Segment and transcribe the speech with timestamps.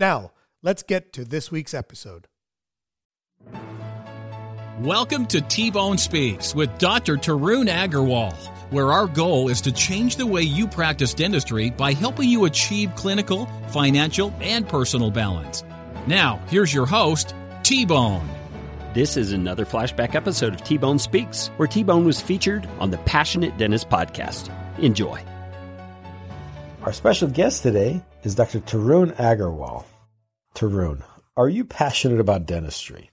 [0.00, 0.32] Now,
[0.62, 2.26] let's get to this week's episode.
[4.80, 7.16] Welcome to T Bone Speaks with Dr.
[7.16, 8.32] Tarun Agarwal,
[8.70, 12.94] where our goal is to change the way you practice dentistry by helping you achieve
[12.94, 15.64] clinical, financial, and personal balance.
[16.06, 18.26] Now, here's your host, T Bone.
[18.94, 22.90] This is another flashback episode of T Bone Speaks, where T Bone was featured on
[22.90, 24.50] the Passionate Dentist podcast.
[24.78, 25.22] Enjoy.
[26.84, 28.60] Our special guest today is Dr.
[28.60, 29.84] Tarun Agarwal.
[30.54, 31.02] Tarun,
[31.36, 33.10] are you passionate about dentistry?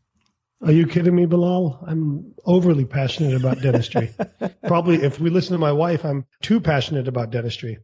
[0.62, 1.84] Are you kidding me, Bilal?
[1.86, 4.12] I'm overly passionate about dentistry.
[4.68, 7.78] Probably if we listen to my wife, I'm too passionate about dentistry.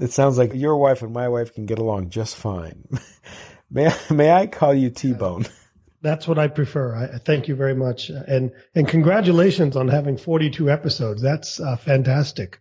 [0.00, 2.84] It sounds like your wife and my wife can get along just fine.
[3.70, 5.46] may, I, may I call you T Bone?
[6.02, 6.94] That's what I prefer.
[6.94, 8.10] I, thank you very much.
[8.10, 11.22] And, and congratulations on having 42 episodes.
[11.22, 12.60] That's uh, fantastic.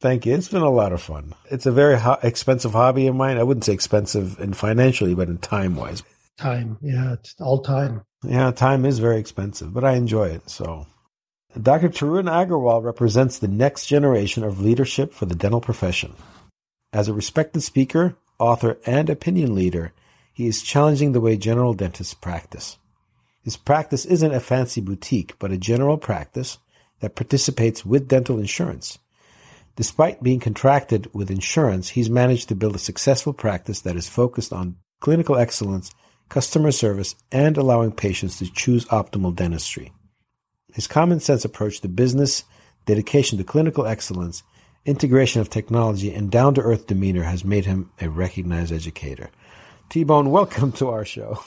[0.00, 0.34] Thank you.
[0.34, 1.34] It's been a lot of fun.
[1.50, 3.38] It's a very ho- expensive hobby of mine.
[3.38, 6.02] I wouldn't say expensive in financially, but in time wise.
[6.36, 6.78] Time.
[6.82, 7.14] Yeah.
[7.14, 8.02] It's all time.
[8.22, 8.50] Yeah.
[8.50, 10.50] Time is very expensive, but I enjoy it.
[10.50, 10.86] So
[11.60, 11.88] Dr.
[11.88, 16.14] Tarun Agarwal represents the next generation of leadership for the dental profession.
[16.92, 19.92] As a respected speaker, author, and opinion leader,
[20.32, 22.76] he is challenging the way general dentists practice.
[23.42, 26.58] His practice isn't a fancy boutique, but a general practice
[27.00, 28.98] that participates with dental insurance.
[29.76, 34.52] Despite being contracted with insurance, he's managed to build a successful practice that is focused
[34.52, 35.90] on clinical excellence,
[36.28, 39.92] customer service, and allowing patients to choose optimal dentistry.
[40.72, 42.44] His common sense approach to business,
[42.86, 44.44] dedication to clinical excellence,
[44.84, 49.30] integration of technology, and down to earth demeanor has made him a recognized educator.
[49.88, 51.40] T Bone, welcome to our show.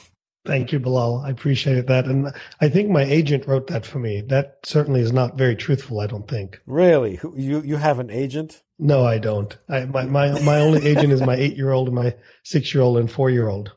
[0.48, 1.24] Thank you, Bilal.
[1.26, 2.06] I appreciate that.
[2.06, 4.22] And I think my agent wrote that for me.
[4.22, 6.58] That certainly is not very truthful, I don't think.
[6.64, 7.20] Really?
[7.36, 8.62] You you have an agent?
[8.78, 9.54] No, I don't.
[9.68, 12.96] I, my, my, my only agent is my eight year old, my six year old,
[12.96, 13.72] and four year old.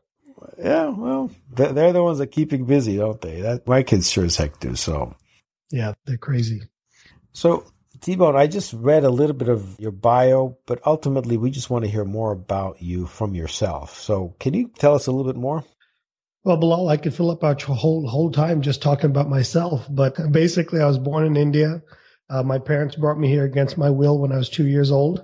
[0.58, 3.42] Yeah, well, they're the ones that keep you busy, don't they?
[3.42, 5.14] That My kids sure as heck do, so.
[5.72, 6.62] Yeah, they're crazy.
[7.34, 7.66] So,
[8.00, 11.84] T-Bone, I just read a little bit of your bio, but ultimately we just want
[11.84, 14.00] to hear more about you from yourself.
[14.00, 15.66] So can you tell us a little bit more?
[16.44, 19.86] Well, Bilal, I could fill up our whole whole time just talking about myself.
[19.90, 21.84] But basically, I was born in India.
[22.30, 25.24] Uh, my parents brought me here against my will when I was two years old.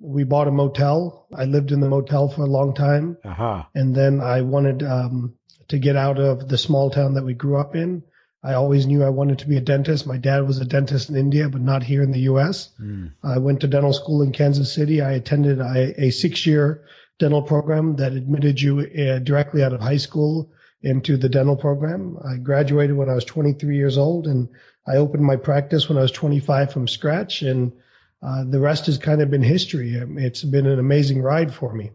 [0.00, 1.26] We bought a motel.
[1.32, 3.64] I lived in the motel for a long time, uh-huh.
[3.74, 5.34] and then I wanted um,
[5.68, 8.02] to get out of the small town that we grew up in.
[8.42, 10.06] I always knew I wanted to be a dentist.
[10.06, 12.70] My dad was a dentist in India, but not here in the U.S.
[12.80, 13.12] Mm.
[13.22, 15.00] I went to dental school in Kansas City.
[15.00, 16.82] I attended a, a six-year
[17.22, 20.50] dental program that admitted you uh, directly out of high school
[20.82, 22.18] into the dental program.
[22.28, 24.48] I graduated when I was 23 years old and
[24.88, 27.70] I opened my practice when I was 25 from scratch and
[28.20, 29.94] uh, the rest has kind of been history.
[29.94, 31.92] It's been an amazing ride for me.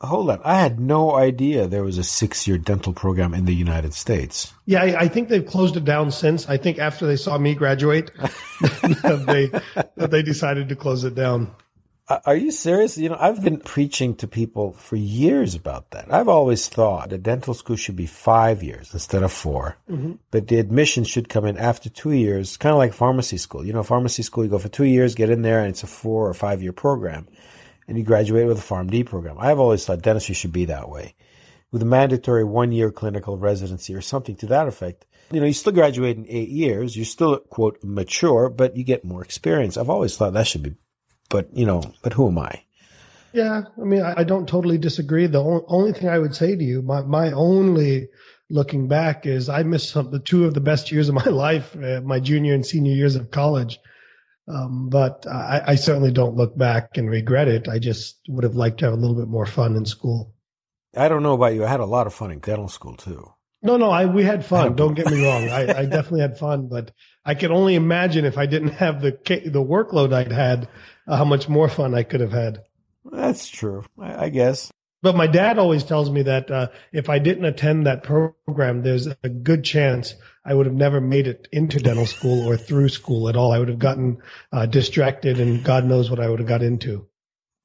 [0.00, 0.40] Hold on.
[0.44, 4.52] I had no idea there was a six year dental program in the United States.
[4.66, 6.48] Yeah, I, I, think they've closed it down since.
[6.48, 8.10] I think after they saw me graduate,
[8.82, 9.52] they,
[9.94, 11.54] they decided to close it down.
[12.06, 12.98] Are you serious?
[12.98, 16.12] You know, I've been preaching to people for years about that.
[16.12, 20.12] I've always thought a dental school should be five years instead of 4 mm-hmm.
[20.30, 23.64] but the admission should come in after two years, kind of like pharmacy school.
[23.64, 25.86] You know, pharmacy school, you go for two years, get in there, and it's a
[25.86, 27.26] four or five year program,
[27.88, 29.38] and you graduate with a PharmD program.
[29.38, 31.14] I've always thought dentistry should be that way,
[31.72, 35.06] with a mandatory one year clinical residency or something to that effect.
[35.32, 36.96] You know, you still graduate in eight years.
[36.96, 39.78] You're still, quote, mature, but you get more experience.
[39.78, 40.74] I've always thought that should be
[41.28, 42.62] but you know, but who am I?
[43.32, 45.26] Yeah, I mean, I, I don't totally disagree.
[45.26, 48.08] The o- only thing I would say to you, my my only
[48.48, 51.74] looking back is I missed some, the two of the best years of my life,
[51.76, 53.78] uh, my junior and senior years of college.
[54.46, 57.66] Um, but I, I certainly don't look back and regret it.
[57.66, 60.34] I just would have liked to have a little bit more fun in school.
[60.96, 61.64] I don't know about you.
[61.64, 63.32] I had a lot of fun in dental school too.
[63.62, 64.76] No, no, I, we had fun.
[64.76, 65.48] Don't get me wrong.
[65.48, 66.92] I, I definitely had fun, but
[67.24, 70.68] I can only imagine if I didn't have the the workload I'd had,
[71.06, 72.62] how much more fun I could have had.
[73.04, 74.72] That's true, I, I guess.
[75.02, 79.06] But my dad always tells me that uh, if I didn't attend that program, there's
[79.06, 80.14] a good chance
[80.46, 83.52] I would have never made it into dental school or through school at all.
[83.52, 87.06] I would have gotten uh, distracted, and God knows what I would have got into.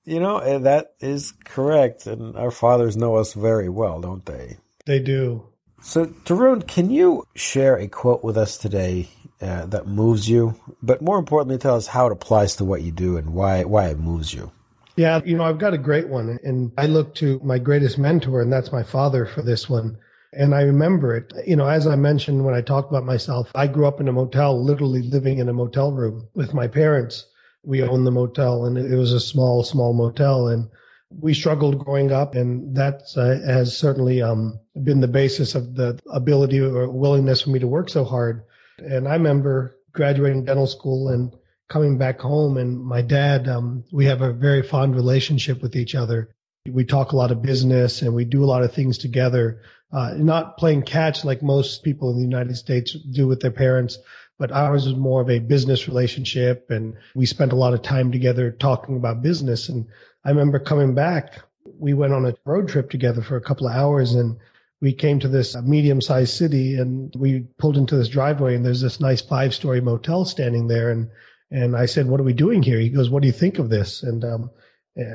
[0.04, 2.08] You know, eh, that is correct.
[2.08, 4.58] And our fathers know us very well, don't they?
[4.86, 5.48] They do.
[5.82, 9.08] So, Tarun, can you share a quote with us today
[9.42, 10.60] uh, that moves you?
[10.82, 13.88] But more importantly, tell us how it applies to what you do and why, why
[13.88, 14.52] it moves you.
[14.96, 16.40] Yeah, you know, I've got a great one.
[16.44, 19.98] And I look to my greatest mentor, and that's my father for this one.
[20.34, 21.32] And I remember it.
[21.48, 24.12] You know, as I mentioned when I talked about myself, I grew up in a
[24.12, 27.26] motel, literally living in a motel room with my parents.
[27.64, 30.50] We owned the motel, and it was a small, small motel.
[30.50, 30.70] And
[31.10, 36.00] we struggled growing up, and that uh, has certainly um, been the basis of the
[36.12, 38.44] ability or willingness for me to work so hard.
[38.82, 41.34] And I remember graduating dental school and
[41.70, 45.96] coming back home and my dad, um, we have a very fond relationship with each
[45.96, 46.30] other.
[46.68, 49.62] We talk a lot of business and we do a lot of things together.
[49.92, 53.98] Uh, not playing catch like most people in the United States do with their parents,
[54.38, 58.12] but ours was more of a business relationship and we spent a lot of time
[58.12, 59.70] together talking about business.
[59.70, 59.88] And
[60.24, 61.42] I remember coming back,
[61.78, 64.38] we went on a road trip together for a couple of hours and
[64.82, 68.82] we came to this medium sized city and we pulled into this driveway and there's
[68.82, 71.10] this nice five story motel standing there and
[71.52, 72.80] and I said, what are we doing here?
[72.80, 74.04] He goes, what do you think of this?
[74.04, 74.52] And um,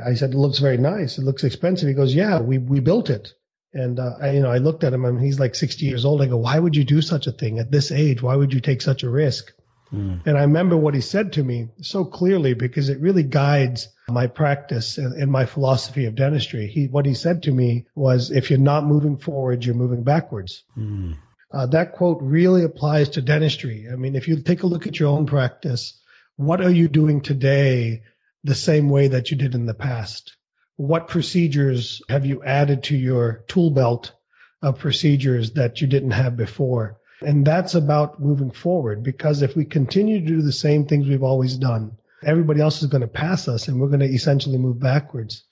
[0.05, 1.19] I said, it looks very nice.
[1.19, 1.89] It looks expensive.
[1.89, 3.33] He goes, yeah, we, we built it.
[3.73, 6.23] And, uh, I, you know, I looked at him and he's like 60 years old.
[6.23, 8.23] I go, why would you do such a thing at this age?
[8.23, 9.53] Why would you take such a risk?
[9.95, 10.27] Mm.
[10.27, 14.27] And I remember what he said to me so clearly because it really guides my
[14.27, 16.67] practice and, and my philosophy of dentistry.
[16.67, 20.65] He, what he said to me was, if you're not moving forward, you're moving backwards.
[20.77, 21.17] Mm.
[21.53, 23.87] Uh, that quote really applies to dentistry.
[23.91, 26.01] I mean, if you take a look at your own practice,
[26.37, 28.03] what are you doing today
[28.43, 30.37] the same way that you did in the past?
[30.77, 34.13] What procedures have you added to your tool belt
[34.61, 36.99] of procedures that you didn't have before?
[37.25, 41.23] And that's about moving forward because if we continue to do the same things we've
[41.23, 44.81] always done, everybody else is going to pass us and we're going to essentially move
[44.81, 45.45] backwards.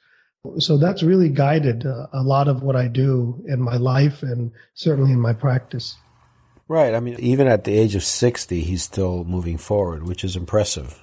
[0.59, 4.53] So that's really guided uh, a lot of what I do in my life and
[4.75, 5.97] certainly in my practice.
[6.69, 6.95] Right.
[6.95, 11.02] I mean, even at the age of 60, he's still moving forward, which is impressive.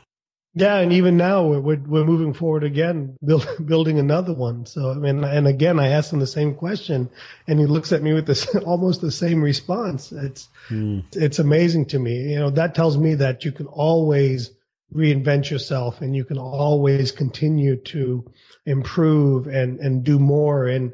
[0.56, 4.66] Yeah, and even now we're we're moving forward again, build, building another one.
[4.66, 7.10] So I mean, and again, I asked him the same question,
[7.48, 10.12] and he looks at me with this almost the same response.
[10.12, 11.02] It's hmm.
[11.14, 12.32] it's amazing to me.
[12.32, 14.52] You know, that tells me that you can always
[14.94, 18.26] reinvent yourself, and you can always continue to
[18.66, 20.68] improve and and do more.
[20.68, 20.94] And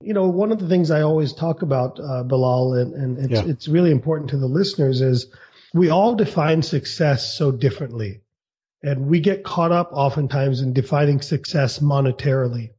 [0.00, 3.32] you know, one of the things I always talk about, uh, Bilal, and, and it's,
[3.32, 3.50] yeah.
[3.50, 5.26] it's really important to the listeners is
[5.72, 8.22] we all define success so differently.
[8.82, 12.70] And we get caught up oftentimes in defining success monetarily.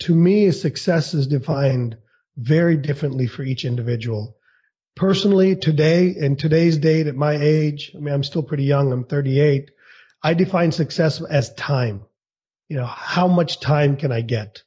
[0.00, 1.96] To me, success is defined
[2.36, 4.36] very differently for each individual.
[4.96, 8.92] Personally, today, in today's date, at my age, I mean, I'm still pretty young.
[8.92, 9.70] I'm 38.
[10.22, 12.02] I define success as time.
[12.68, 14.62] You know, how much time can I get?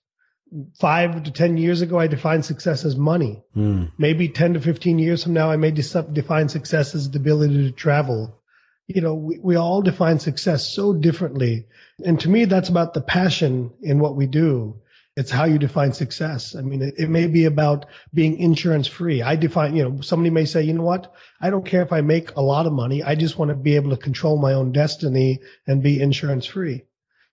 [0.79, 3.43] five to 10 years ago, I defined success as money.
[3.55, 3.91] Mm.
[3.97, 7.71] Maybe 10 to 15 years from now, I may define success as the ability to
[7.71, 8.41] travel.
[8.87, 11.67] You know, we, we all define success so differently.
[12.03, 14.81] And to me, that's about the passion in what we do.
[15.17, 16.55] It's how you define success.
[16.55, 19.23] I mean, it, it may be about being insurance free.
[19.23, 21.11] I define, you know, somebody may say, you know what?
[21.41, 23.01] I don't care if I make a lot of money.
[23.01, 26.83] I just want to be able to control my own destiny and be insurance free.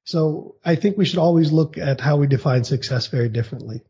[0.05, 3.83] So I think we should always look at how we define success very differently.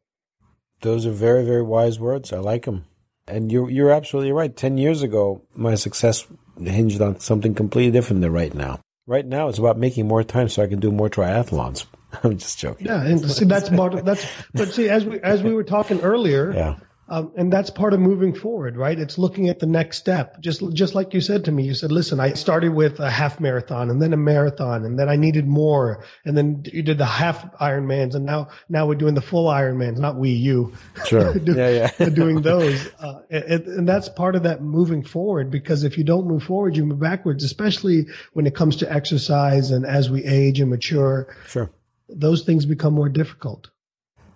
[0.81, 2.33] Those are very, very wise words.
[2.33, 2.87] I like them.
[3.29, 4.55] And you're, you're absolutely right.
[4.55, 6.27] 10 years ago, my success
[6.59, 8.81] hinged on something completely different than right now.
[9.07, 11.85] Right now, it's about making more time so I can do more triathlons.
[12.23, 12.87] I'm just joking.
[12.87, 14.25] Yeah, and see, that's about that's.
[14.53, 16.77] But see, as we as we were talking earlier, yeah.
[17.09, 18.99] Um, and that's part of moving forward, right?
[18.99, 20.41] It's looking at the next step.
[20.41, 23.41] Just, just like you said to me, you said, listen, I started with a half
[23.41, 26.05] marathon and then a marathon and then I needed more.
[26.25, 29.99] And then you did the half Ironmans and now, now we're doing the full Ironmans,
[29.99, 30.73] not we, you.
[31.07, 31.37] Sure.
[31.45, 32.09] yeah, yeah.
[32.09, 32.89] doing those.
[32.99, 36.75] Uh, and, and that's part of that moving forward because if you don't move forward,
[36.75, 41.37] you move backwards, especially when it comes to exercise and as we age and mature.
[41.49, 41.71] Sure.
[42.09, 43.69] Those things become more difficult.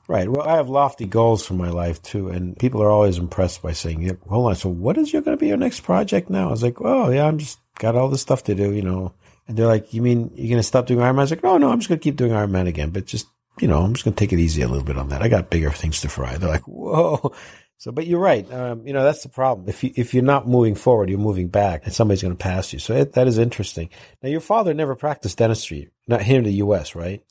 [0.08, 0.26] Right.
[0.26, 3.72] Well, I have lofty goals for my life too, and people are always impressed by
[3.72, 6.50] saying, "Hold on, so what is your going to be your next project now?" I
[6.50, 9.12] was like, "Oh, yeah, I'm just got all this stuff to do, you know."
[9.46, 11.58] And they're like, "You mean you're going to stop doing Ironman?" I was like, "No,
[11.58, 13.26] no, I'm just going to keep doing Ironman again, but just
[13.60, 15.20] you know, I'm just going to take it easy a little bit on that.
[15.20, 17.34] I got bigger things to fry." They're like, "Whoa."
[17.76, 18.50] So, but you're right.
[18.50, 19.68] Um, you know, that's the problem.
[19.68, 22.72] If you, if you're not moving forward, you're moving back and somebody's going to pass
[22.72, 22.80] you.
[22.80, 23.90] So it, that is interesting.
[24.20, 27.22] Now, your father never practiced dentistry, not here in the U.S., right?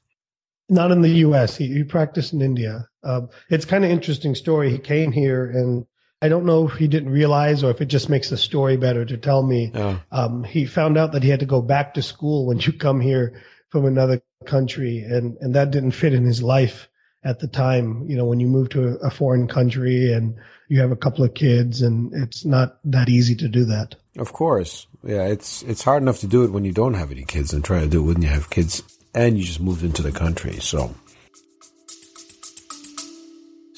[0.69, 1.55] Not in the U.S.
[1.55, 2.89] He, he practiced in India.
[3.03, 4.69] Um, it's kind of interesting story.
[4.69, 5.85] He came here and
[6.21, 9.05] I don't know if he didn't realize or if it just makes the story better
[9.05, 9.71] to tell me.
[9.73, 10.01] Oh.
[10.11, 12.99] Um, he found out that he had to go back to school when you come
[12.99, 16.89] here from another country and, and that didn't fit in his life
[17.23, 20.35] at the time, you know, when you move to a, a foreign country and
[20.69, 23.95] you have a couple of kids and it's not that easy to do that.
[24.17, 24.87] Of course.
[25.03, 27.63] Yeah, it's it's hard enough to do it when you don't have any kids and
[27.63, 28.81] try to do it when you have kids
[29.13, 30.59] and you just moved into the country.
[30.59, 30.93] So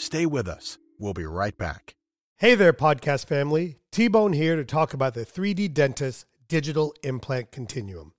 [0.10, 0.80] Stay with us.
[0.98, 1.94] We'll be right back.
[2.38, 3.78] Hey there, podcast family.
[3.92, 8.14] T Bone here to talk about the 3D Dentist Digital Implant Continuum.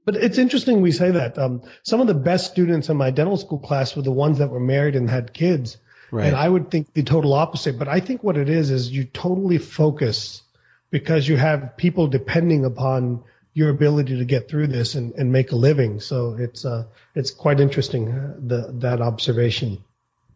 [0.03, 1.37] But it's interesting we say that.
[1.37, 4.49] Um, some of the best students in my dental school class were the ones that
[4.49, 5.77] were married and had kids.
[6.11, 6.27] Right.
[6.27, 7.79] And I would think the total opposite.
[7.79, 10.43] But I think what it is is you totally focus
[10.89, 15.51] because you have people depending upon your ability to get through this and, and make
[15.51, 15.99] a living.
[15.99, 19.83] So it's uh, it's quite interesting uh, the, that observation.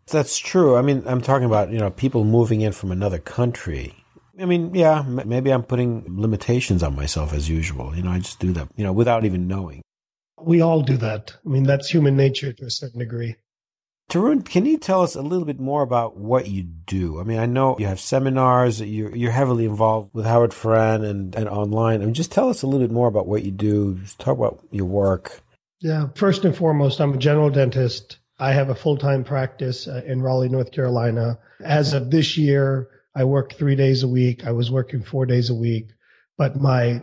[0.08, 0.75] that's true.
[0.75, 3.93] I mean, I'm talking about, you know, people moving in from another country.
[4.39, 7.96] I mean, yeah, m- maybe I'm putting limitations on myself as usual.
[7.96, 9.81] You know, I just do that, you know, without even knowing.
[10.39, 11.36] We all do that.
[11.46, 13.36] I mean, that's human nature to a certain degree.
[14.11, 17.21] Tarun, can you tell us a little bit more about what you do?
[17.21, 21.33] I mean, I know you have seminars, you're, you're heavily involved with Howard Farran and,
[21.33, 22.01] and online.
[22.01, 23.97] I mean, just tell us a little bit more about what you do.
[23.99, 25.41] Just talk about your work.
[25.79, 26.09] Yeah.
[26.15, 28.17] First and foremost, I'm a general dentist.
[28.37, 31.39] I have a full time practice uh, in Raleigh, North Carolina.
[31.63, 34.45] As of this year, I work three days a week.
[34.45, 35.87] I was working four days a week,
[36.37, 37.01] but my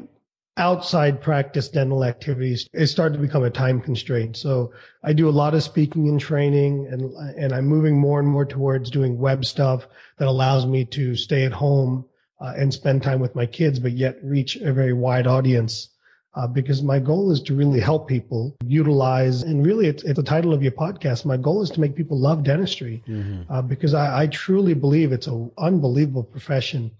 [0.58, 4.36] outside practice dental activities it started to become a time constraint.
[4.36, 4.72] So
[5.02, 8.44] I do a lot of speaking and training and and I'm moving more and more
[8.44, 9.86] towards doing web stuff
[10.18, 12.04] that allows me to stay at home
[12.40, 15.88] uh, and spend time with my kids, but yet reach a very wide audience.
[16.34, 20.22] Uh, because my goal is to really help people utilize, and really it's, it's the
[20.22, 21.24] title of your podcast.
[21.24, 23.02] My goal is to make people love dentistry
[23.50, 26.92] uh, because I, I truly believe it's an unbelievable profession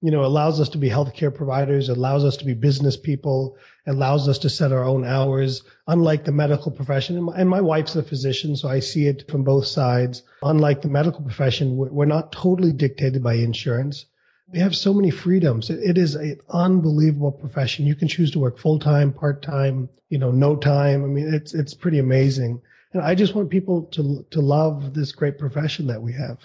[0.00, 4.28] you know, allows us to be healthcare providers, allows us to be business people, allows
[4.28, 7.28] us to set our own hours, unlike the medical profession.
[7.34, 10.22] And my, wife's a physician, so I see it from both sides.
[10.42, 14.04] Unlike the medical profession, we're, not totally dictated by insurance.
[14.52, 15.68] We have so many freedoms.
[15.68, 17.86] It, it is an unbelievable profession.
[17.86, 21.02] You can choose to work full time, part time, you know, no time.
[21.02, 22.62] I mean, it's, it's pretty amazing.
[22.92, 26.38] And I just want people to, to love this great profession that we have.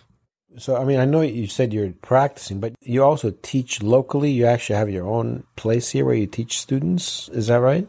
[0.58, 4.32] So, I mean, I know you said you're practicing, but you also teach locally.
[4.32, 7.30] You actually have your own place here where you teach students.
[7.30, 7.88] Is that right?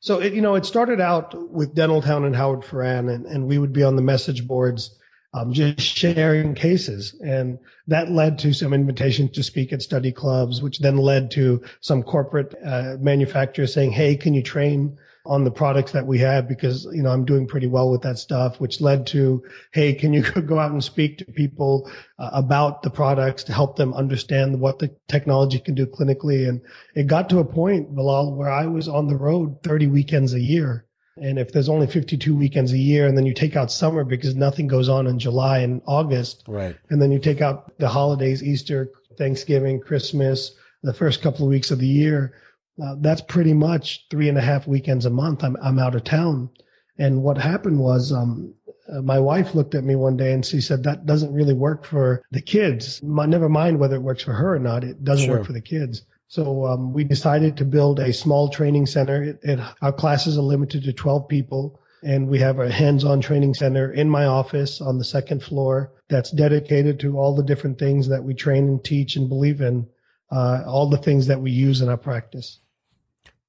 [0.00, 3.46] So it, you know, it started out with Dental Town and Howard Farran, and, and
[3.46, 4.96] we would be on the message boards,
[5.34, 7.58] um, just sharing cases, and
[7.88, 12.02] that led to some invitations to speak at study clubs, which then led to some
[12.02, 16.84] corporate uh, manufacturers saying, "Hey, can you train?" On the products that we have because
[16.92, 20.22] you know I'm doing pretty well with that stuff, which led to, hey, can you
[20.46, 24.78] go out and speak to people uh, about the products to help them understand what
[24.78, 26.48] the technology can do clinically?
[26.48, 26.62] And
[26.94, 30.40] it got to a point, Bilal, where I was on the road 30 weekends a
[30.40, 30.86] year.
[31.20, 34.34] And if there's only 52 weekends a year and then you take out summer because
[34.36, 36.76] nothing goes on in July and August, Right.
[36.90, 41.72] and then you take out the holidays, Easter, Thanksgiving, Christmas, the first couple of weeks
[41.72, 42.34] of the year,
[42.82, 45.42] uh, that's pretty much three and a half weekends a month.
[45.44, 46.50] I'm, I'm out of town.
[46.98, 48.54] And what happened was, um,
[48.92, 51.84] uh, my wife looked at me one day and she said, that doesn't really work
[51.84, 53.02] for the kids.
[53.02, 54.84] My, never mind whether it works for her or not.
[54.84, 55.38] It doesn't Sure.
[55.38, 56.02] work for the kids.
[56.28, 59.22] So um, we decided to build a small training center.
[59.22, 63.54] It, it, our classes are limited to 12 people, and we have a hands-on training
[63.54, 68.08] center in my office on the second floor that's dedicated to all the different things
[68.08, 69.86] that we train and teach and believe in,
[70.30, 72.60] uh, all the things that we use in our practice.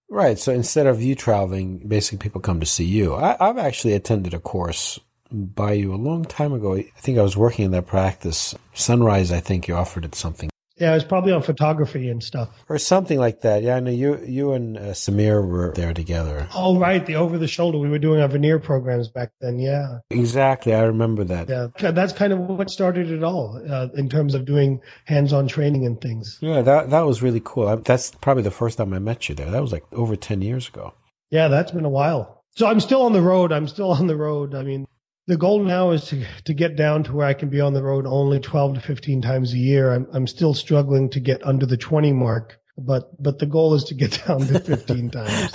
[0.09, 0.39] Right.
[0.39, 3.15] So instead of you traveling, basically people come to see you.
[3.15, 4.99] I, I've actually attended a course
[5.31, 6.75] by you a long time ago.
[6.75, 8.55] I think I was working in that practice.
[8.73, 10.49] Sunrise, I think you offered it something
[10.79, 12.49] Yeah, it was probably on photography and stuff.
[12.69, 13.63] or something like that.
[13.63, 16.47] Yeah, I know you, you and uh, Samir were there together.
[16.55, 17.77] Oh, right, the over the shoulder.
[17.77, 19.59] We were doing our veneer programs back then.
[19.59, 19.99] Yeah.
[20.09, 20.73] Exactly.
[20.73, 21.49] I remember that.
[21.49, 25.85] Yeah, that's kind of what started it all uh, in terms of doing hands-on training
[25.85, 26.37] and things.
[26.41, 27.67] Yeah, that that was really cool.
[27.67, 29.51] I, that's probably the first time I met you there.
[29.51, 30.93] That was like over ten years ago.
[31.31, 32.43] Yeah, that's been a while.
[32.55, 33.51] So I'm still on the road.
[33.51, 34.55] I'm still on the road.
[34.55, 34.87] I mean,
[35.29, 37.83] the goal now is to to get down to where I can be on the
[37.83, 39.93] road only 12 to 15 times a year.
[39.93, 43.83] I'm I'm still struggling to get under the 20 mark, but but the goal is
[43.85, 45.53] to get down to 15 times.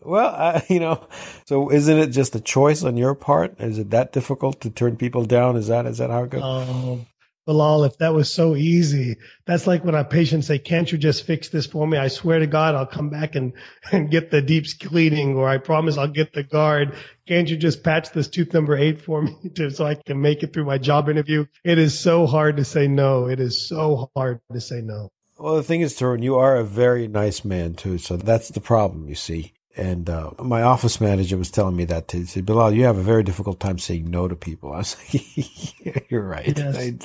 [0.00, 1.08] Well, I, you know,
[1.46, 3.58] so isn't it just a choice on your part?
[3.58, 5.56] Is it that difficult to turn people down?
[5.56, 6.42] Is that is that how it goes?
[6.44, 7.06] Oh,
[7.48, 11.24] Bilal, if that was so easy, that's like when our patients say, "Can't you just
[11.24, 13.54] fix this for me?" I swear to God, I'll come back and
[13.90, 16.94] and get the deep cleaning, or I promise I'll get the guard.
[17.26, 20.42] Can't you just patch this tooth number eight for me to, so I can make
[20.42, 21.46] it through my job interview?
[21.64, 23.28] It is so hard to say no.
[23.28, 25.08] It is so hard to say no.
[25.38, 27.96] Well, the thing is, Tarun, you are a very nice man too.
[27.96, 29.54] So that's the problem, you see.
[29.78, 32.18] And uh, my office manager was telling me that too.
[32.18, 34.72] He said, Bilal, you have a very difficult time saying no to people.
[34.74, 36.58] I was like, you're right.
[36.60, 36.98] I-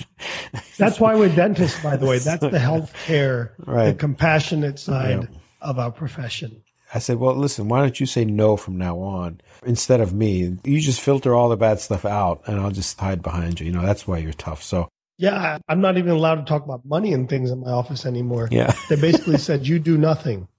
[0.77, 2.17] That's why we're dentists, by the way.
[2.19, 3.91] That's the healthcare, Right.
[3.91, 5.37] The compassionate side Yeah.
[5.61, 6.63] of our profession.
[6.95, 10.57] I said, well, listen, why don't you say no from now on instead of me?
[10.63, 13.65] You just filter all the bad stuff out and I'll just hide behind you.
[13.67, 14.61] You know, that's why you're tough.
[14.61, 18.05] So, Yeah, I'm not even allowed to talk about money and things in my office
[18.05, 18.47] anymore.
[18.51, 18.75] yeah.
[18.89, 20.47] They basically said, you do nothing.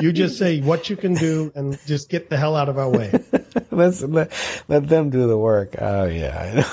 [0.00, 2.88] You just say what you can do and just get the hell out of our
[2.88, 3.12] way.
[3.70, 4.32] Let's let,
[4.68, 5.76] let them do the work.
[5.80, 6.68] Oh yeah.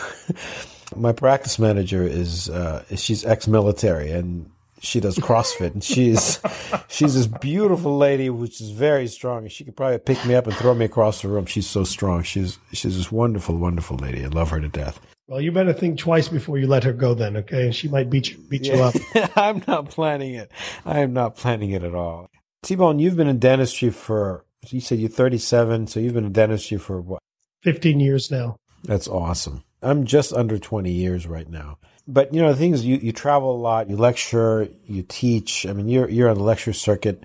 [0.95, 4.49] My practice manager is uh, she's ex-military and
[4.81, 6.39] she does CrossFit and she's
[6.87, 9.47] she's this beautiful lady which is very strong.
[9.47, 11.45] She could probably pick me up and throw me across the room.
[11.45, 12.23] She's so strong.
[12.23, 14.23] She's she's this wonderful, wonderful lady.
[14.23, 14.99] I love her to death.
[15.27, 17.65] Well, you better think twice before you let her go then, okay?
[17.65, 18.95] And she might beat you, beat you up.
[19.35, 20.51] I'm not planning it.
[20.85, 22.31] I am not planning it at all.
[22.63, 26.77] T-Bone, you've been in dentistry for you said you're 37, so you've been in dentistry
[26.77, 27.21] for what?
[27.63, 28.57] 15 years now.
[28.83, 29.63] That's awesome.
[29.81, 31.77] I'm just under 20 years right now.
[32.07, 35.65] But you know, the thing is, you, you travel a lot, you lecture, you teach.
[35.65, 37.23] I mean, you're you're on the lecture circuit.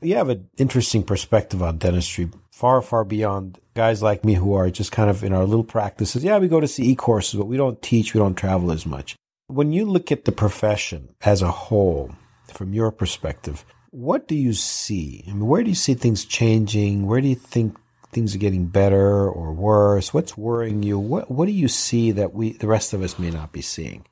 [0.00, 4.70] You have an interesting perspective on dentistry, far far beyond guys like me who are
[4.70, 6.22] just kind of in our little practices.
[6.22, 9.16] Yeah, we go to CE courses, but we don't teach, we don't travel as much.
[9.48, 12.12] When you look at the profession as a whole,
[12.54, 15.24] from your perspective, what do you see?
[15.26, 17.06] I mean, where do you see things changing?
[17.06, 17.76] Where do you think
[18.12, 20.14] things are getting better or worse?
[20.14, 20.98] What's worrying you?
[20.98, 24.06] What What do you see that we, the rest of us, may not be seeing?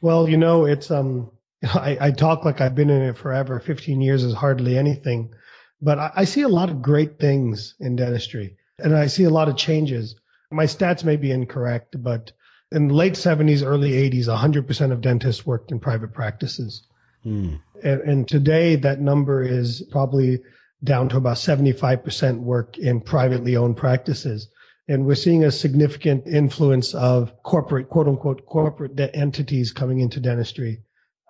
[0.00, 1.30] Well, you know, it's um,
[1.62, 3.58] I, I talk like I've been in it forever.
[3.58, 5.34] Fifteen years is hardly anything,
[5.82, 9.30] but I, I see a lot of great things in dentistry, and I see a
[9.30, 10.14] lot of changes.
[10.52, 12.30] My stats may be incorrect, but
[12.70, 16.86] in the late '70s, early '80s, 100% of dentists worked in private practices,
[17.26, 17.56] Hmm.
[17.82, 20.42] and, and today that number is probably
[20.84, 24.48] down to about 75% work in privately owned practices.
[24.86, 30.82] And we're seeing a significant influence of corporate, quote unquote, corporate entities coming into dentistry.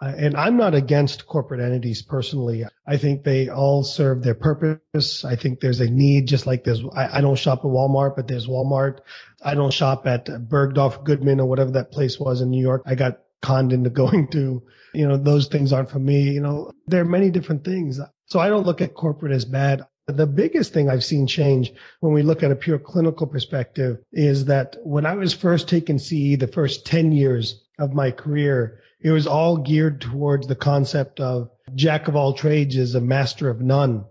[0.03, 2.67] Uh, and I'm not against corporate entities personally.
[2.87, 5.25] I think they all serve their purpose.
[5.25, 8.29] I think there's a need, just like there's, I, I don't shop at Walmart, but
[8.29, 8.99] there's Walmart.
[9.43, 12.83] I don't shop at Bergdorf Goodman or whatever that place was in New York.
[12.85, 16.33] I got conned into going to, you know, those things aren't for me.
[16.33, 18.01] You know, there are many different things.
[18.27, 19.87] So I don't look at corporate as bad.
[20.09, 24.47] The biggest thing I've seen change when we look at a pure clinical perspective is
[24.47, 29.11] that when I was first taking CE, the first 10 years of my career, it
[29.11, 33.61] was all geared towards the concept of jack of all trades is a master of
[33.61, 34.05] none.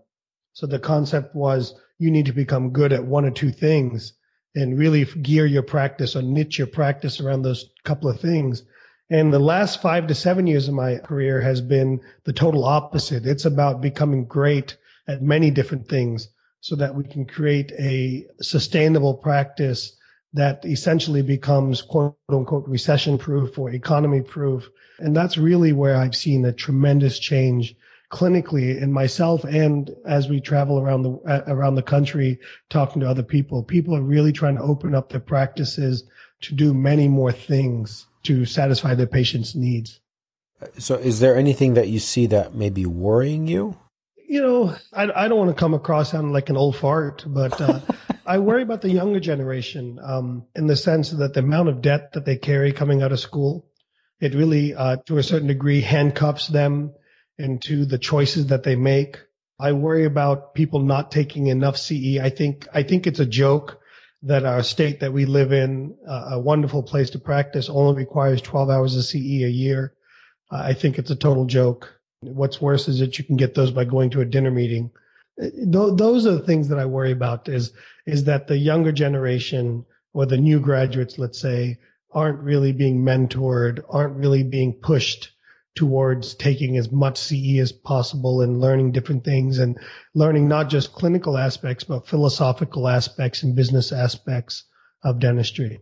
[0.53, 4.13] So the concept was you need to become good at one or two things
[4.53, 8.63] and really gear your practice or niche your practice around those couple of things.
[9.09, 13.25] And the last five to seven years of my career has been the total opposite.
[13.25, 16.29] It's about becoming great at many different things.
[16.61, 19.95] so that we can create a sustainable practice
[20.33, 24.67] that essentially becomes quote unquote recession proof or economy proof.
[24.97, 27.75] And that's really where I've seen a tremendous change
[28.11, 32.39] clinically in myself and as we travel around the around the country
[32.69, 36.03] talking to other people people are really trying to open up their practices
[36.39, 39.99] to do many more things to satisfy their patients needs
[40.77, 43.75] so is there anything that you see that may be worrying you
[44.27, 47.59] you know i, I don't want to come across sounding like an old fart but
[47.61, 47.79] uh,
[48.25, 52.13] i worry about the younger generation um, in the sense that the amount of debt
[52.13, 53.65] that they carry coming out of school
[54.19, 56.93] it really uh, to a certain degree handcuffs them
[57.37, 59.19] into the choices that they make.
[59.59, 62.17] I worry about people not taking enough CE.
[62.21, 63.79] I think I think it's a joke
[64.23, 68.41] that our state that we live in, uh, a wonderful place to practice, only requires
[68.41, 69.93] 12 hours of CE a year.
[70.51, 71.99] Uh, I think it's a total joke.
[72.21, 74.91] What's worse is that you can get those by going to a dinner meeting.
[75.39, 77.49] Th- those are the things that I worry about.
[77.49, 77.73] Is
[78.05, 81.77] is that the younger generation or the new graduates, let's say,
[82.11, 85.34] aren't really being mentored, aren't really being pushed
[85.75, 89.77] towards taking as much CE as possible and learning different things and
[90.13, 94.63] learning not just clinical aspects, but philosophical aspects and business aspects
[95.03, 95.81] of dentistry.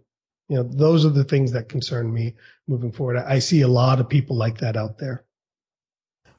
[0.50, 2.36] You know, those are the things that concern me
[2.68, 3.18] moving forward.
[3.18, 5.24] I see a lot of people like that out there.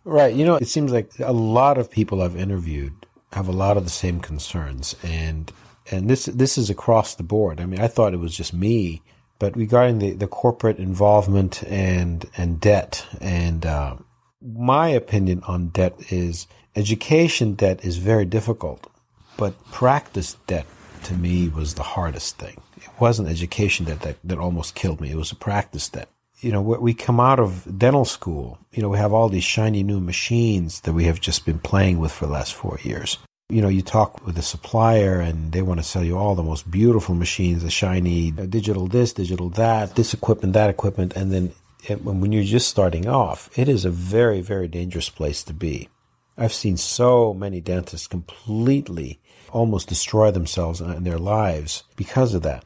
[0.05, 0.35] Right.
[0.35, 3.85] You know, it seems like a lot of people I've interviewed have a lot of
[3.85, 5.51] the same concerns and
[5.91, 7.61] and this this is across the board.
[7.61, 9.03] I mean, I thought it was just me
[9.39, 13.97] but regarding the, the corporate involvement and and debt, and uh,
[14.41, 18.91] my opinion on debt is education debt is very difficult,
[19.37, 20.67] but practice debt
[21.05, 22.61] to me was the hardest thing.
[22.77, 25.11] It wasn't education debt that, that almost killed me.
[25.11, 26.09] It was a practice debt.
[26.41, 29.83] You know, we come out of dental school, you know, we have all these shiny
[29.83, 33.17] new machines that we have just been playing with for the last four years
[33.51, 36.43] you know, you talk with a supplier and they want to sell you all the
[36.43, 41.13] most beautiful machines, the shiny uh, digital this, digital that, this equipment, that equipment.
[41.15, 41.53] And then
[41.87, 45.91] it, when you're just starting off, it is a very, very dangerous place to be.
[46.39, 49.21] I've seen so many dentists completely
[49.53, 52.65] almost destroy themselves and their lives because of that.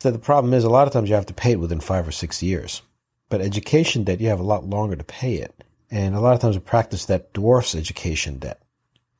[0.00, 2.06] So the problem is a lot of times you have to pay it within five
[2.06, 2.82] or six years.
[3.28, 5.64] But education debt, you have a lot longer to pay it.
[5.90, 8.60] And a lot of times a practice that dwarfs education debt.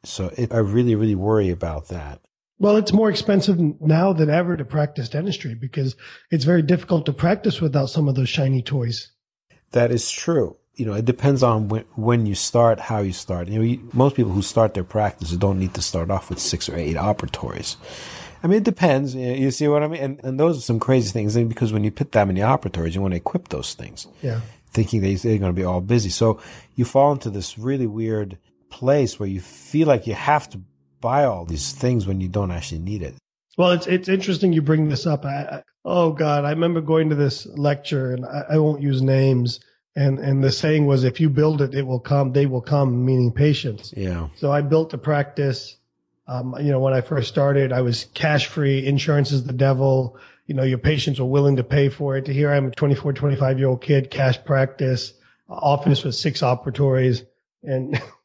[0.06, 2.20] So it, I really, really worry about that.
[2.58, 5.94] Well, it's more expensive now than ever to practice dentistry because
[6.30, 9.10] it's very difficult to practice without some of those shiny toys.
[9.72, 10.56] That is true.
[10.74, 13.48] You know, it depends on when, when you start, how you start.
[13.48, 16.38] You know, you, most people who start their practice don't need to start off with
[16.38, 17.76] six or eight operatories.
[18.42, 19.14] I mean, it depends.
[19.14, 20.00] You see what I mean?
[20.00, 21.34] And, and those are some crazy things.
[21.36, 24.06] And because when you put that many operatories, you want to equip those things.
[24.22, 24.40] Yeah.
[24.70, 26.10] Thinking they're going to be all busy.
[26.10, 26.40] So
[26.74, 28.38] you fall into this really weird
[28.70, 30.60] place where you feel like you have to
[31.00, 33.14] buy all these things when you don't actually need it.
[33.56, 35.24] Well, it's it's interesting you bring this up.
[35.24, 39.00] I, I, oh God, I remember going to this lecture, and I, I, won't use
[39.00, 39.60] names.
[39.94, 42.32] And and the saying was, if you build it, it will come.
[42.32, 43.94] They will come, meaning patients.
[43.96, 44.28] Yeah.
[44.36, 45.76] So I built a practice.
[46.28, 48.84] Um, you know, when I first started, I was cash free.
[48.84, 50.18] Insurance is the devil.
[50.46, 52.26] You know, your patients were willing to pay for it.
[52.26, 55.14] Here I'm a 24, 25 year old kid, cash practice,
[55.48, 57.24] office with six operatories,
[57.62, 58.00] and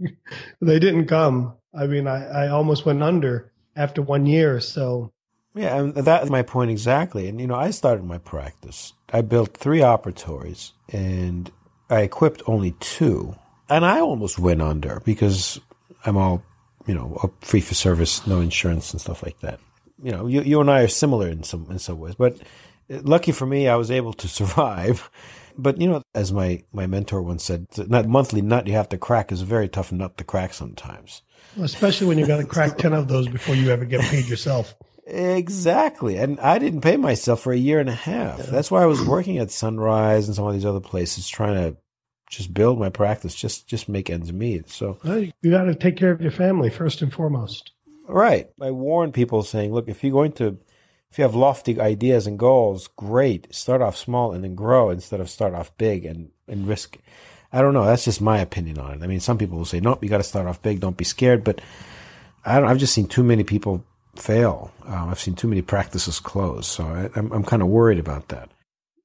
[0.60, 1.54] they didn't come.
[1.74, 4.60] I mean, I, I almost went under after one year.
[4.60, 5.12] So,
[5.54, 7.28] yeah, and that's my point exactly.
[7.28, 8.92] And, you know, I started my practice.
[9.12, 11.50] I built three operatories and
[11.88, 13.34] I equipped only two.
[13.68, 15.60] And I almost went under because
[16.04, 16.42] I'm all,
[16.86, 19.60] you know, free for service, no insurance and stuff like that.
[20.02, 22.38] You know, you, you and I are similar in some, in some ways, but
[22.88, 25.10] lucky for me, I was able to survive
[25.62, 28.98] but you know, as my my mentor once said, that monthly nut you have to
[28.98, 31.22] crack is a very tough nut to crack sometimes.
[31.60, 34.74] Especially when you've got to crack ten of those before you ever get paid yourself.
[35.06, 38.38] Exactly, and I didn't pay myself for a year and a half.
[38.38, 38.46] Yeah.
[38.46, 41.76] That's why I was working at Sunrise and some of these other places, trying to
[42.30, 44.70] just build my practice, just just make ends meet.
[44.70, 47.72] So well, you got to take care of your family first and foremost.
[48.06, 48.48] Right.
[48.60, 50.58] I warn people saying, look, if you're going to
[51.10, 53.52] if you have lofty ideas and goals, great.
[53.52, 56.98] Start off small and then grow instead of start off big and, and risk.
[57.52, 57.84] I don't know.
[57.84, 59.02] That's just my opinion on it.
[59.02, 60.78] I mean, some people will say, nope, you got to start off big.
[60.78, 61.42] Don't be scared.
[61.42, 61.60] But
[62.44, 64.72] I don't, I've just seen too many people fail.
[64.86, 66.68] Um, I've seen too many practices close.
[66.68, 68.48] So I, I'm, I'm kind of worried about that.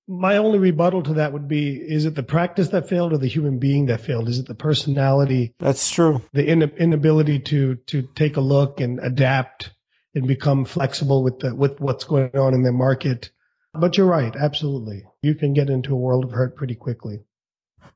[0.08, 3.28] My only rebuttal to that would be, is it the practice that failed or the
[3.28, 4.30] human being that failed?
[4.30, 5.56] Is it the personality?
[5.58, 6.22] That's true.
[6.34, 9.72] The inability to, to take a look and adapt
[10.16, 13.30] and become flexible with the, with what's going on in the market.
[13.74, 15.04] But you're right, absolutely.
[15.22, 17.20] You can get into a world of hurt pretty quickly.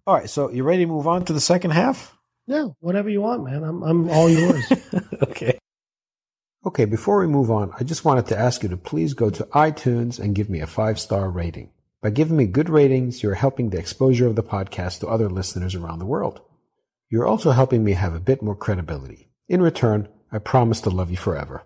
[0.05, 2.15] All right, so you ready to move on to the second half?
[2.45, 3.63] Yeah, whatever you want, man.
[3.63, 4.71] I'm I'm all yours.
[5.23, 5.57] okay.
[6.65, 9.43] Okay, before we move on, I just wanted to ask you to please go to
[9.53, 11.71] iTunes and give me a five star rating.
[12.01, 15.75] By giving me good ratings, you're helping the exposure of the podcast to other listeners
[15.75, 16.41] around the world.
[17.09, 19.29] You're also helping me have a bit more credibility.
[19.47, 21.63] In return, I promise to love you forever.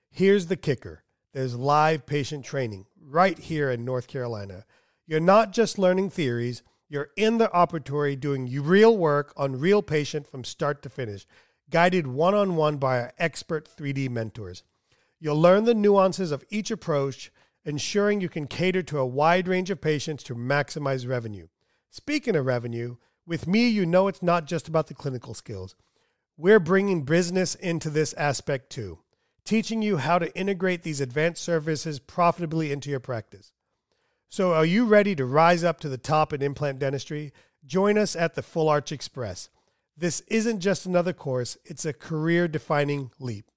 [0.10, 4.66] Here's the kicker there's live patient training right here in North Carolina.
[5.06, 10.28] You're not just learning theories, you're in the operatory doing real work on real patient
[10.28, 11.26] from start to finish,
[11.70, 14.64] guided one on one by our expert 3D mentors.
[15.18, 17.32] You'll learn the nuances of each approach,
[17.64, 21.48] ensuring you can cater to a wide range of patients to maximize revenue.
[21.92, 25.78] Speaking of revenue, with me, you know it's not just about the clinical skills.
[26.36, 29.00] We're bringing business into this aspect too,
[29.46, 33.54] teaching you how to integrate these advanced services profitably into your practice.
[34.32, 37.34] So, are you ready to rise up to the top in implant dentistry?
[37.66, 39.50] Join us at the Full Arch Express.
[39.98, 43.52] This isn't just another course, it's a career defining leap.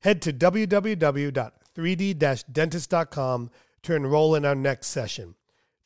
[0.00, 3.50] Head to www.3d dentist.com
[3.82, 5.34] to enroll in our next session.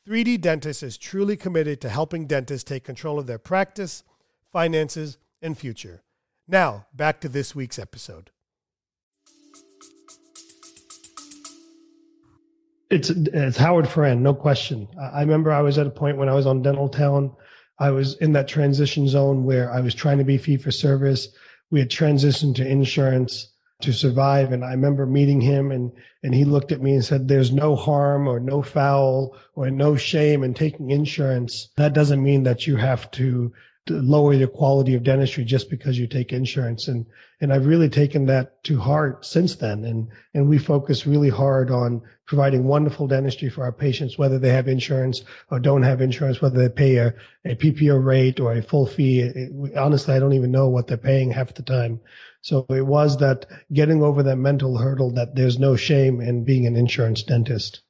[0.07, 4.05] 3D Dentist is truly committed to helping dentists take control of their practice,
[4.53, 6.01] finances, and future.
[6.47, 8.31] Now, back to this week's episode.
[12.93, 14.87] It's it's Howard Farran, no question.
[15.01, 17.35] I remember I was at a point when I was on Dental Town.
[17.79, 21.29] I was in that transition zone where I was trying to be fee for service.
[21.71, 23.51] We had transitioned to insurance
[23.81, 24.51] to survive.
[24.51, 27.75] And I remember meeting him and, and he looked at me and said, there's no
[27.75, 31.69] harm or no foul or no shame in taking insurance.
[31.77, 33.53] That doesn't mean that you have to
[33.89, 36.87] lower your quality of dentistry just because you take insurance.
[36.87, 37.05] And,
[37.41, 39.83] and I've really taken that to heart since then.
[39.83, 44.49] And, and we focus really hard on providing wonderful dentistry for our patients, whether they
[44.49, 48.61] have insurance or don't have insurance, whether they pay a, a PPO rate or a
[48.61, 49.19] full fee.
[49.19, 51.99] It, honestly, I don't even know what they're paying half the time.
[52.41, 56.67] So it was that getting over that mental hurdle that there's no shame in being
[56.67, 57.81] an insurance dentist.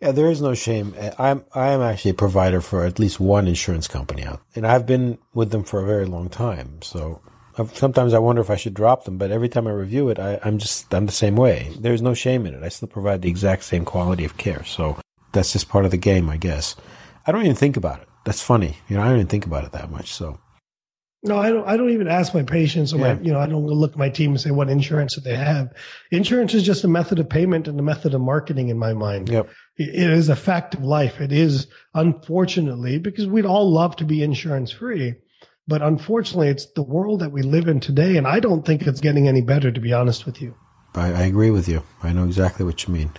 [0.00, 0.94] Yeah, there is no shame.
[0.98, 4.66] Uh, I'm I am actually a provider for at least one insurance company out, and
[4.66, 6.82] I've been with them for a very long time.
[6.82, 7.22] So
[7.56, 10.18] I've, sometimes I wonder if I should drop them, but every time I review it,
[10.18, 11.72] I, I'm just I'm the same way.
[11.78, 12.62] There's no shame in it.
[12.62, 14.64] I still provide the exact same quality of care.
[14.64, 14.98] So
[15.32, 16.76] that's just part of the game, I guess.
[17.26, 18.08] I don't even think about it.
[18.24, 18.76] That's funny.
[18.88, 20.12] You know, I don't even think about it that much.
[20.12, 20.38] So
[21.26, 21.66] no, I don't.
[21.66, 23.14] I don't even ask my patients, or yeah.
[23.14, 25.36] my, you know, I don't look at my team and say what insurance do they
[25.36, 25.74] have.
[26.10, 29.28] Insurance is just a method of payment and a method of marketing in my mind.
[29.28, 29.50] Yep.
[29.76, 31.20] It is a fact of life.
[31.20, 35.16] It is, unfortunately, because we'd all love to be insurance free,
[35.68, 39.00] but unfortunately, it's the world that we live in today, and I don't think it's
[39.00, 39.70] getting any better.
[39.70, 40.54] To be honest with you,
[40.94, 41.82] I, I agree with you.
[42.02, 43.10] I know exactly what you mean.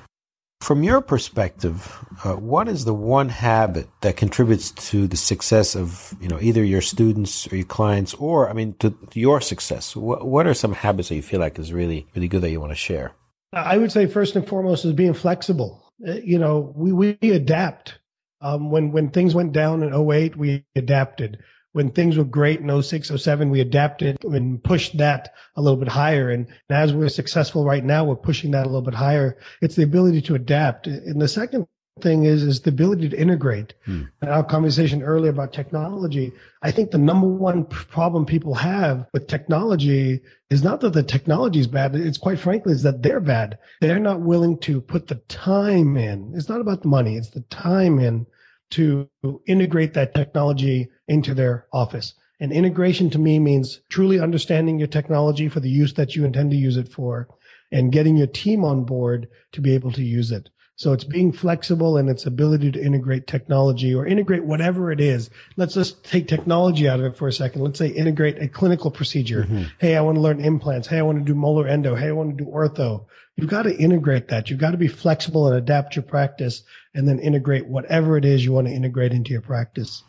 [0.61, 6.15] From your perspective, uh, what is the one habit that contributes to the success of
[6.19, 9.95] you know either your students or your clients, or I mean to, to your success?
[9.95, 12.71] What, are some habits that you feel like is really really good that you want
[12.71, 13.13] to share?
[13.53, 15.83] I would say first and foremost is being flexible.
[16.05, 17.99] Uh, you know, we we adapt.
[18.41, 21.37] Um, when when things went down in 08, we adapted.
[21.73, 25.87] When things were great in 06, 07, we adapted and pushed that a little bit
[25.87, 26.29] higher.
[26.29, 29.37] And as we're successful right now, we're pushing that a little bit higher.
[29.61, 30.87] It's the ability to adapt.
[30.87, 31.67] And the second
[32.01, 33.73] thing is is the ability to integrate.
[33.85, 34.03] Hmm.
[34.21, 39.27] And our conversation earlier about technology, I think the number one problem people have with
[39.27, 41.95] technology is not that the technology is bad.
[41.95, 43.59] It's quite frankly is that they're bad.
[43.81, 46.33] They're not willing to put the time in.
[46.35, 47.17] It's not about the money.
[47.17, 48.27] It's the time in
[48.71, 49.09] to
[49.47, 52.13] integrate that technology into their office.
[52.39, 56.51] And integration to me means truly understanding your technology for the use that you intend
[56.51, 57.27] to use it for
[57.71, 60.49] and getting your team on board to be able to use it.
[60.75, 65.31] So it's being flexible and its ability to integrate technology or integrate whatever it is.
[65.55, 67.63] Let's just take technology out of it for a second.
[67.63, 69.41] Let's say integrate a clinical procedure.
[69.41, 69.63] Mm-hmm.
[69.79, 70.87] Hey, I want to learn implants.
[70.87, 71.95] Hey, I want to do molar endo.
[71.95, 73.05] Hey, I want to do ortho.
[73.35, 74.51] You've got to integrate that.
[74.51, 76.61] You've got to be flexible and adapt your practice
[76.93, 80.03] and then integrate whatever it is you want to integrate into your practice.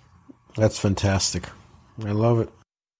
[0.58, 1.48] That's fantastic.
[2.04, 2.50] I love it.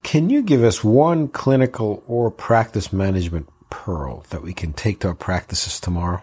[0.05, 5.09] Can you give us one clinical or practice management pearl that we can take to
[5.09, 6.23] our practices tomorrow?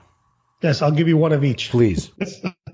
[0.61, 1.71] Yes, I'll give you one of each.
[1.71, 2.09] Please.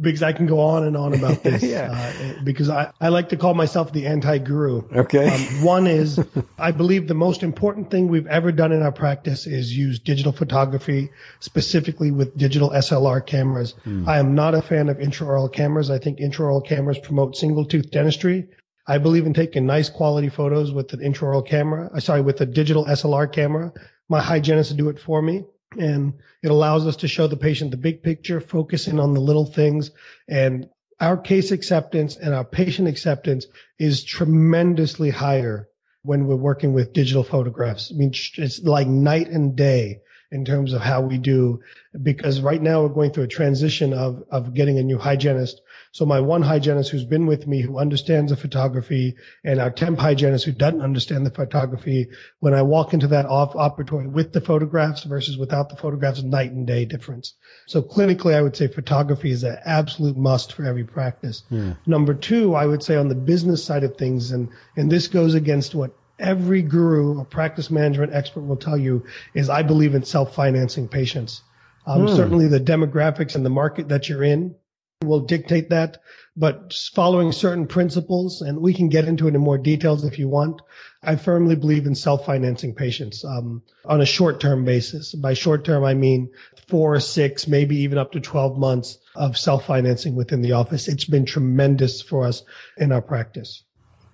[0.00, 1.62] because I can go on and on about this.
[1.62, 1.90] yeah.
[1.92, 4.82] Uh, because I, I like to call myself the anti guru.
[4.94, 5.28] Okay.
[5.28, 6.18] Um, one is
[6.58, 10.32] I believe the most important thing we've ever done in our practice is use digital
[10.32, 13.74] photography, specifically with digital SLR cameras.
[13.84, 14.06] Mm.
[14.06, 15.90] I am not a fan of intraoral cameras.
[15.90, 18.48] I think intraoral cameras promote single tooth dentistry.
[18.86, 21.90] I believe in taking nice quality photos with an intraoral camera.
[21.92, 23.72] Uh, sorry, with a digital SLR camera.
[24.08, 25.44] My hygienist do it for me
[25.80, 29.46] and it allows us to show the patient the big picture, focusing on the little
[29.46, 29.90] things.
[30.28, 30.68] And
[31.00, 33.46] our case acceptance and our patient acceptance
[33.78, 35.68] is tremendously higher
[36.02, 37.90] when we're working with digital photographs.
[37.92, 41.60] I mean, it's like night and day in terms of how we do,
[42.00, 45.60] because right now we're going through a transition of, of getting a new hygienist
[45.92, 49.98] so my one hygienist who's been with me, who understands the photography, and our temp
[49.98, 52.08] hygienist who doesn't understand the photography,
[52.40, 56.52] when I walk into that off operatory with the photographs versus without the photographs, night
[56.52, 57.34] and day difference.
[57.66, 61.42] So clinically, I would say photography is an absolute must for every practice.
[61.50, 61.74] Yeah.
[61.86, 65.34] Number two, I would say on the business side of things, and, and this goes
[65.34, 70.04] against what every guru or practice management expert will tell you is I believe in
[70.04, 71.42] self-financing patients.
[71.86, 72.16] Um, hmm.
[72.16, 74.56] Certainly the demographics and the market that you're in
[75.02, 75.98] will dictate that,
[76.36, 80.28] but following certain principles, and we can get into it in more details if you
[80.28, 80.62] want.
[81.02, 85.14] I firmly believe in self-financing patients um, on a short-term basis.
[85.14, 86.30] By short-term, I mean
[86.68, 90.88] four, six, maybe even up to 12 months of self-financing within the office.
[90.88, 92.42] It's been tremendous for us
[92.78, 93.62] in our practice.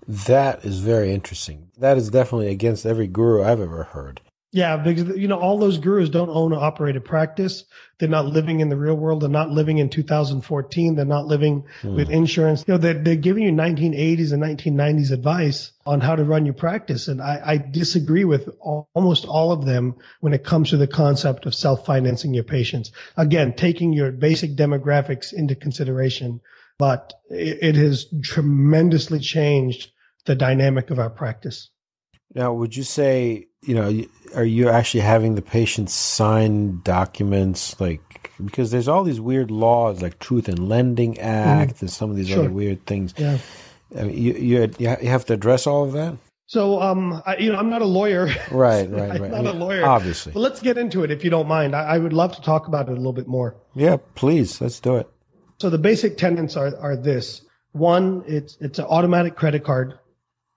[0.08, 1.70] That is very interesting.
[1.78, 4.20] That is definitely against every guru I've ever heard.
[4.54, 7.64] Yeah, because you know all those gurus don't own or operate a practice.
[7.98, 9.22] They're not living in the real world.
[9.22, 10.94] They're not living in 2014.
[10.94, 11.96] They're not living mm.
[11.96, 12.62] with insurance.
[12.68, 16.54] You know, they're, they're giving you 1980s and 1990s advice on how to run your
[16.54, 20.76] practice, and I, I disagree with all, almost all of them when it comes to
[20.76, 22.92] the concept of self-financing your patients.
[23.16, 26.42] Again, taking your basic demographics into consideration,
[26.78, 29.90] but it, it has tremendously changed
[30.26, 31.70] the dynamic of our practice.
[32.34, 34.02] Now, would you say, you know,
[34.34, 40.02] are you actually having the patients sign documents like because there's all these weird laws
[40.02, 41.80] like Truth in Lending Act mm.
[41.82, 42.40] and some of these sure.
[42.40, 43.14] other weird things.
[43.16, 43.38] Yeah.
[43.96, 46.16] I mean, you, you you have to address all of that.
[46.46, 48.26] So, um, I, you know, I'm not a lawyer.
[48.50, 49.30] Right, right, I'm right.
[49.30, 50.32] not I mean, a lawyer, obviously.
[50.32, 51.74] But let's get into it if you don't mind.
[51.74, 53.56] I, I would love to talk about it a little bit more.
[53.74, 54.60] Yeah, please.
[54.60, 55.08] Let's do it.
[55.60, 59.98] So the basic tenets are are this: one, it's it's an automatic credit card,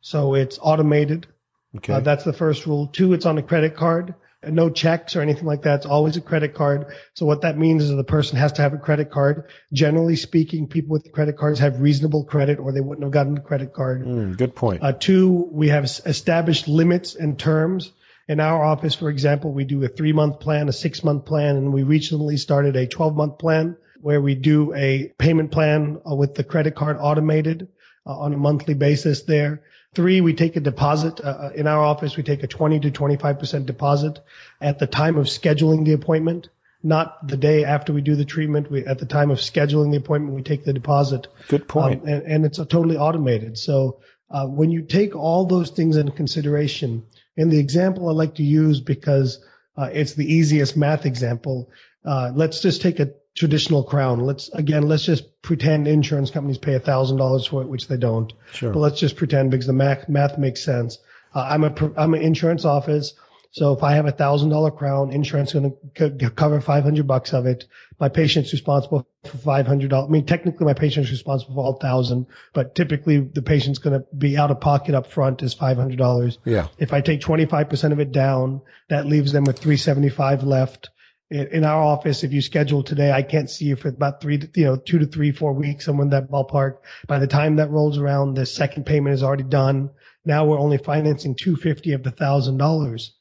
[0.02, 1.28] so it's automated.
[1.77, 1.93] Okay.
[1.93, 2.88] Uh, that's the first rule.
[2.88, 4.15] Two, it's on a credit card.
[4.47, 5.77] No checks or anything like that.
[5.77, 6.93] It's always a credit card.
[7.15, 9.49] So what that means is the person has to have a credit card.
[9.73, 13.41] Generally speaking, people with credit cards have reasonable credit or they wouldn't have gotten a
[13.41, 14.05] credit card.
[14.05, 14.83] Mm, good point.
[14.83, 17.91] Uh, two, we have established limits and terms.
[18.27, 21.55] In our office, for example, we do a three month plan, a six month plan,
[21.57, 26.13] and we recently started a 12 month plan where we do a payment plan uh,
[26.13, 27.67] with the credit card automated
[28.05, 29.63] uh, on a monthly basis there.
[29.95, 31.21] Three, we take a deposit.
[31.21, 34.19] Uh, uh in our office, we take a 20 to 25% deposit
[34.62, 36.49] at the time of scheduling the appointment,
[36.84, 38.69] not the day after we do the treatment.
[38.69, 41.28] We, at the time of scheduling the appointment, we take the deposit.
[41.47, 42.03] Good point.
[42.03, 43.57] Um, and, and, it's totally automated.
[43.57, 47.05] So uh, when you take all those things into consideration,
[47.38, 49.43] and the example I like to use because
[49.78, 51.70] uh, it's the easiest math example,
[52.03, 54.21] uh, let's just take a traditional crown.
[54.21, 57.97] Let's again, let's just pretend insurance companies pay a thousand dollars for it, which they
[57.97, 58.31] don't.
[58.53, 58.71] Sure.
[58.73, 60.97] But let's just pretend because the math math makes sense.
[61.33, 63.13] Uh, I'm a I'm an insurance office,
[63.51, 67.33] So if I have a thousand dollar crown, insurance is going to cover 500 bucks
[67.33, 67.65] of it.
[67.99, 69.93] My patient's responsible for $500.
[69.93, 74.05] I mean, technically my patient's responsible for all thousand, but typically the patient's going to
[74.13, 76.38] be out of pocket up front is $500.
[76.43, 76.67] Yeah.
[76.77, 80.89] If I take 25% of it down, that leaves them with 375 left.
[81.32, 84.49] In our office, if you schedule today, I can't see you for about three, to,
[84.53, 86.78] you know, two to three, four weeks, somewhere in that ballpark.
[87.07, 89.89] By the time that rolls around, the second payment is already done.
[90.23, 93.13] Now we're only financing 250 of the thousand dollars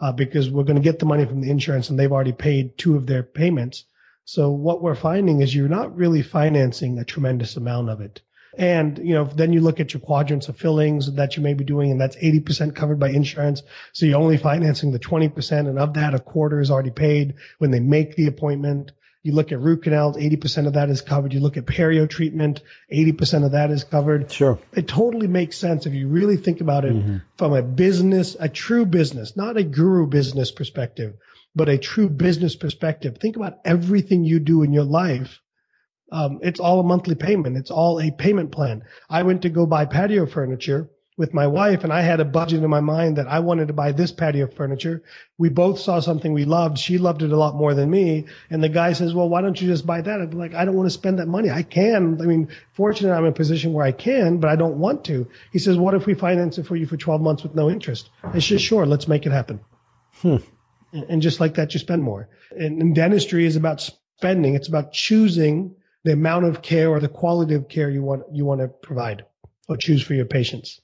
[0.00, 2.78] uh, because we're going to get the money from the insurance and they've already paid
[2.78, 3.84] two of their payments.
[4.24, 8.22] So what we're finding is you're not really financing a tremendous amount of it.
[8.60, 11.64] And, you know, then you look at your quadrants of fillings that you may be
[11.64, 13.62] doing and that's 80% covered by insurance.
[13.94, 17.70] So you're only financing the 20% and of that a quarter is already paid when
[17.70, 18.92] they make the appointment.
[19.22, 21.32] You look at root canals, 80% of that is covered.
[21.32, 22.60] You look at perio treatment,
[22.92, 24.30] 80% of that is covered.
[24.30, 24.58] Sure.
[24.74, 27.16] It totally makes sense if you really think about it mm-hmm.
[27.38, 31.14] from a business, a true business, not a guru business perspective,
[31.56, 33.16] but a true business perspective.
[33.16, 35.40] Think about everything you do in your life.
[36.12, 37.56] Um, it's all a monthly payment.
[37.56, 38.84] It's all a payment plan.
[39.08, 40.90] I went to go buy patio furniture
[41.20, 43.74] with my wife and I had a budget in my mind that I wanted to
[43.74, 45.02] buy this patio furniture.
[45.36, 46.78] We both saw something we loved.
[46.78, 48.24] She loved it a lot more than me.
[48.48, 50.20] And the guy says, well, why don't you just buy that?
[50.20, 51.50] I'd be like, I don't want to spend that money.
[51.50, 52.20] I can.
[52.22, 55.28] I mean, fortunately, I'm in a position where I can, but I don't want to.
[55.52, 58.08] He says, what if we finance it for you for 12 months with no interest?
[58.24, 59.60] I said, sure, let's make it happen.
[60.92, 62.28] And and just like that, you spend more.
[62.50, 63.80] And, and dentistry is about
[64.16, 64.54] spending.
[64.54, 68.44] It's about choosing the amount of care or the quality of care you want, you
[68.44, 69.24] want to provide
[69.68, 70.80] or choose for your patients.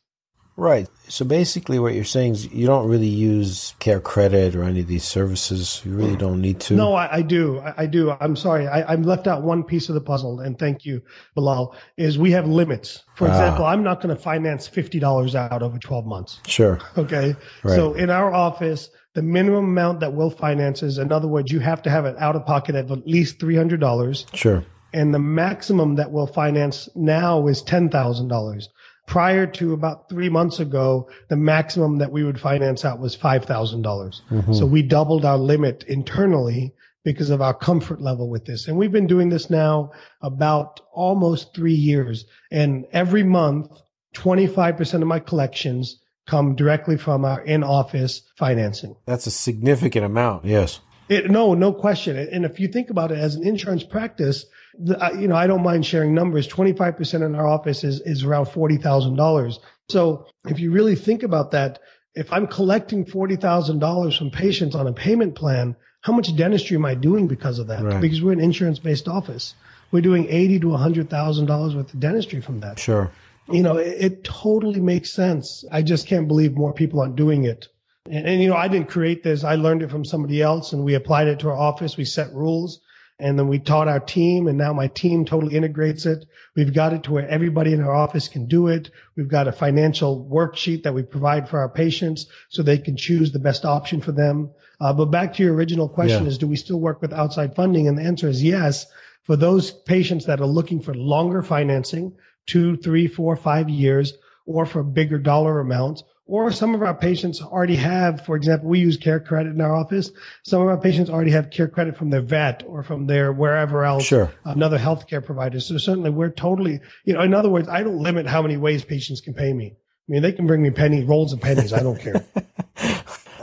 [0.58, 0.88] Right.
[1.08, 4.86] So basically, what you're saying is you don't really use care credit or any of
[4.86, 5.82] these services.
[5.84, 6.74] You really don't need to.
[6.74, 7.58] No, I, I do.
[7.60, 8.10] I, I do.
[8.18, 8.66] I'm sorry.
[8.66, 11.02] I, I'm left out one piece of the puzzle, and thank you,
[11.34, 11.76] Bilal.
[11.98, 13.02] Is we have limits.
[13.16, 13.32] For Ah.
[13.32, 16.40] example, I'm not going to finance fifty dollars out over 12 months.
[16.46, 16.80] Sure.
[16.96, 17.36] Okay.
[17.62, 17.74] Right.
[17.76, 21.60] So in our office, the minimum amount that we'll finance is, in other words, you
[21.60, 24.24] have to have it out of pocket of at least three hundred dollars.
[24.32, 24.64] Sure.
[24.96, 28.68] And the maximum that we'll finance now is $10,000.
[29.06, 33.82] Prior to about three months ago, the maximum that we would finance out was $5,000.
[33.82, 34.54] dollars mm-hmm.
[34.54, 36.74] So we doubled our limit internally
[37.04, 38.68] because of our comfort level with this.
[38.68, 39.92] And we've been doing this now
[40.22, 42.24] about almost three years.
[42.50, 43.70] And every month,
[44.14, 48.96] 25% of my collections come directly from our in-office financing.
[49.04, 50.46] That's a significant amount.
[50.46, 50.80] Yes.
[51.08, 52.16] It, no, no question.
[52.16, 54.46] And if you think about it as an insurance practice,
[54.78, 56.48] the, you know, I don't mind sharing numbers.
[56.48, 59.58] 25% in our office is, is around $40,000.
[59.88, 61.78] So if you really think about that,
[62.14, 66.94] if I'm collecting $40,000 from patients on a payment plan, how much dentistry am I
[66.94, 67.82] doing because of that?
[67.82, 68.00] Right.
[68.00, 69.54] Because we're an insurance based office.
[69.92, 73.12] We're doing 80 to $100,000 worth of dentistry from that Sure.
[73.48, 75.64] you know, it, it totally makes sense.
[75.70, 77.68] I just can't believe more people aren't doing it.
[78.10, 79.44] And, and, you know, I didn't create this.
[79.44, 81.96] I learned it from somebody else and we applied it to our office.
[81.96, 82.80] We set rules
[83.18, 86.24] and then we taught our team and now my team totally integrates it.
[86.54, 88.90] We've got it to where everybody in our office can do it.
[89.16, 93.32] We've got a financial worksheet that we provide for our patients so they can choose
[93.32, 94.50] the best option for them.
[94.80, 96.28] Uh, but back to your original question Yeah.
[96.28, 97.88] is, do we still work with outside funding?
[97.88, 98.86] And the answer is yes.
[99.24, 102.12] For those patients that are looking for longer financing,
[102.46, 104.12] two, three, four, five years,
[104.44, 106.04] or for bigger dollar amounts.
[106.28, 109.74] Or some of our patients already have, for example, we use care credit in our
[109.74, 110.10] office.
[110.42, 113.84] Some of our patients already have care credit from their vet or from their wherever
[113.84, 114.32] else, Sure.
[114.44, 115.60] another healthcare provider.
[115.60, 118.84] So certainly we're totally, you know, in other words, I don't limit how many ways
[118.84, 119.76] patients can pay me.
[119.76, 121.72] I mean, they can bring me pennies, rolls of pennies.
[121.72, 122.24] I don't care.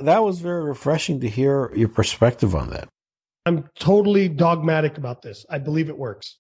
[0.02, 2.90] That was very refreshing to hear your perspective on that.
[3.46, 5.46] I'm totally dogmatic about this.
[5.50, 6.38] I believe it works.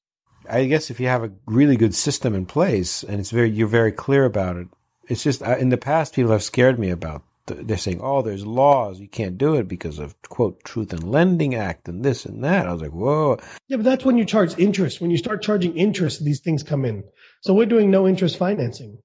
[0.49, 3.67] I guess if you have a really good system in place and it's very you're
[3.67, 4.67] very clear about it,
[5.09, 7.23] it's just uh, in the past people have scared me about.
[7.47, 11.09] th- They're saying, "Oh, there's laws you can't do it because of quote Truth in
[11.11, 13.37] Lending Act and this and that." I was like, "Whoa,
[13.67, 15.01] Yeah, but that's when you charge interest.
[15.01, 17.03] When you start charging interest, these things come in.
[17.41, 18.99] So we're doing no interest financing.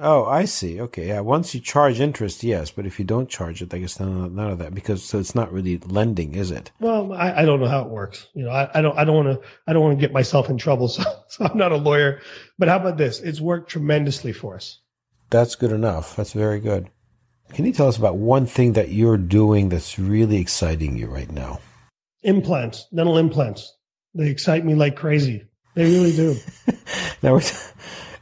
[0.00, 0.80] oh, I see.
[0.80, 1.20] Okay, yeah.
[1.20, 4.32] Once you charge interest, yes, but if you don't charge it, I guess none of,
[4.32, 6.72] none of that because so it's not really lending, is it?
[6.80, 8.26] Well, I, I don't know how it works.
[8.34, 10.48] You know, I, I don't, I don't want to, I don't want to get myself
[10.50, 10.88] in trouble.
[10.96, 12.20] So, so I'm not a lawyer.
[12.58, 13.20] But how about this?
[13.20, 14.80] It's worked tremendously for us.
[15.32, 16.14] That's good enough.
[16.14, 16.90] That's very good.
[17.54, 21.30] Can you tell us about one thing that you're doing that's really exciting you right
[21.30, 21.58] now?
[22.22, 23.74] Implants, dental implants.
[24.14, 25.44] They excite me like crazy.
[25.74, 26.36] They really do.
[27.22, 27.38] Now,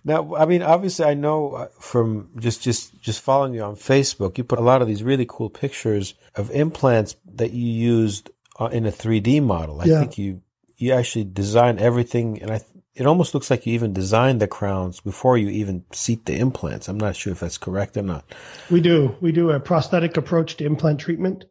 [0.04, 4.36] now, I mean, obviously, I know uh, from just just just following you on Facebook,
[4.36, 8.66] you put a lot of these really cool pictures of implants that you used uh,
[8.66, 9.80] in a 3D model.
[9.80, 10.00] I Yeah.
[10.00, 10.42] think you
[10.76, 12.60] you actually designed everything, and I
[12.94, 16.88] it almost looks like you even designed the crowns before you even seat the implants.
[16.88, 18.24] I'm not sure if that's correct or not.
[18.70, 19.16] We do.
[19.20, 21.44] We do a prosthetic approach to implant treatment.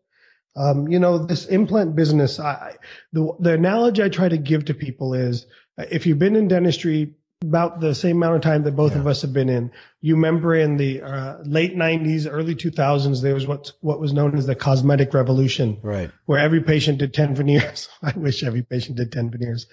[0.58, 2.76] Um, you know, this implant business, I,
[3.14, 5.46] the, the analogy I try to give to people is
[5.78, 9.00] if you've been in dentistry about the same amount of time that both yeah.
[9.00, 9.72] of us have been in.
[10.02, 14.38] You remember in the uh, late 90s, early 2000s, there was what what was known
[14.38, 16.12] as the cosmetic revolution, right?
[16.26, 17.88] Where every patient did 10 veneers.
[18.04, 19.68] I wish every patient did 10 veneers,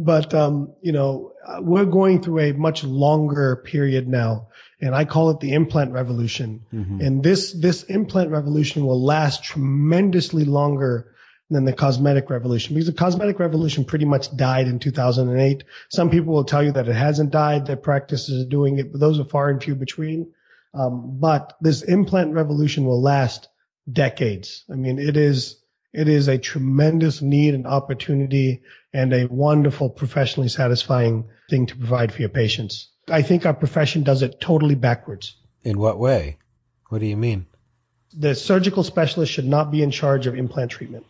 [0.00, 4.48] but um, you know, we're going through a much longer period now,
[4.80, 6.66] and I call it the implant revolution.
[6.74, 7.00] Mm-hmm.
[7.02, 11.11] And this this implant revolution will last tremendously longer
[11.52, 15.64] than the cosmetic revolution because the cosmetic revolution pretty much died in 2008.
[15.88, 19.00] Some people will tell you that it hasn't died, that practices are doing it, but
[19.00, 20.32] those are far and few between.
[20.74, 23.48] Um, but this implant revolution will last
[23.90, 24.64] decades.
[24.70, 25.60] I mean, it is,
[25.92, 32.12] it is a tremendous need and opportunity and a wonderful professionally satisfying thing to provide
[32.12, 32.90] for your patients.
[33.08, 35.36] I think our profession does it totally backwards.
[35.62, 36.38] In what way?
[36.88, 37.46] What do you mean?
[38.14, 41.06] The surgical specialist should not be in charge of implant treatment.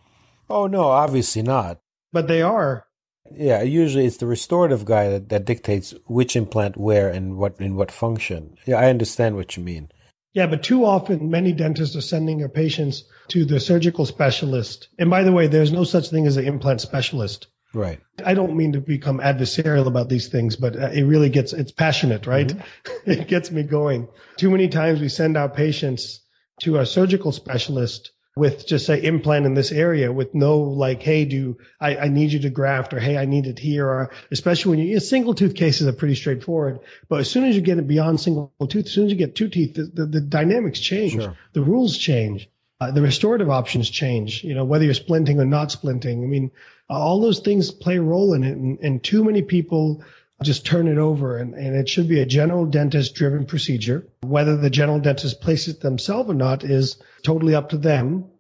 [0.49, 1.81] Oh no, obviously not.
[2.13, 2.87] But they are.
[3.31, 7.77] Yeah, usually it's the restorative guy that, that dictates which implant where and what in
[7.77, 8.57] what function.
[8.67, 9.91] Yeah, I understand what you mean.
[10.35, 14.89] Yeah, but too often many dentists are sending their patients to the surgical specialist.
[14.99, 17.49] And by the way, there's no such thing as an implant specialist.
[17.75, 18.01] Right.
[18.25, 21.73] I don't mean to become adversarial about these things, but uh, it really gets, it's
[21.73, 22.49] passionate, right?
[22.49, 23.11] Mm-hmm.
[23.11, 24.09] it gets me going.
[24.37, 26.21] Too many times we send our patients
[26.63, 31.25] to a surgical specialist with just say implant in this area with no like, hey,
[31.25, 34.71] do I, I need you to graft or hey, I need it here or especially
[34.71, 36.81] when you single tooth cases are pretty straightforward.
[37.09, 39.35] But as soon as you get it beyond single tooth, as soon as you get
[39.35, 41.37] two teeth, the, the, the dynamics change, sure.
[41.53, 42.49] the rules change.
[42.81, 46.25] Uh, the restorative options change, you know, whether you're splinting or not splinting.
[46.25, 46.51] I mean,
[46.91, 48.57] all those things play a role in it.
[48.57, 50.03] And, and too many people
[50.43, 54.07] just turn it over and, and it should be a general dentist driven procedure.
[54.23, 58.31] Whether the general dentist places it themselves or not is totally up to them,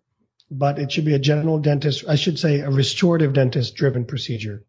[0.50, 4.64] but it should be a general dentist, I should say a restorative dentist driven procedure.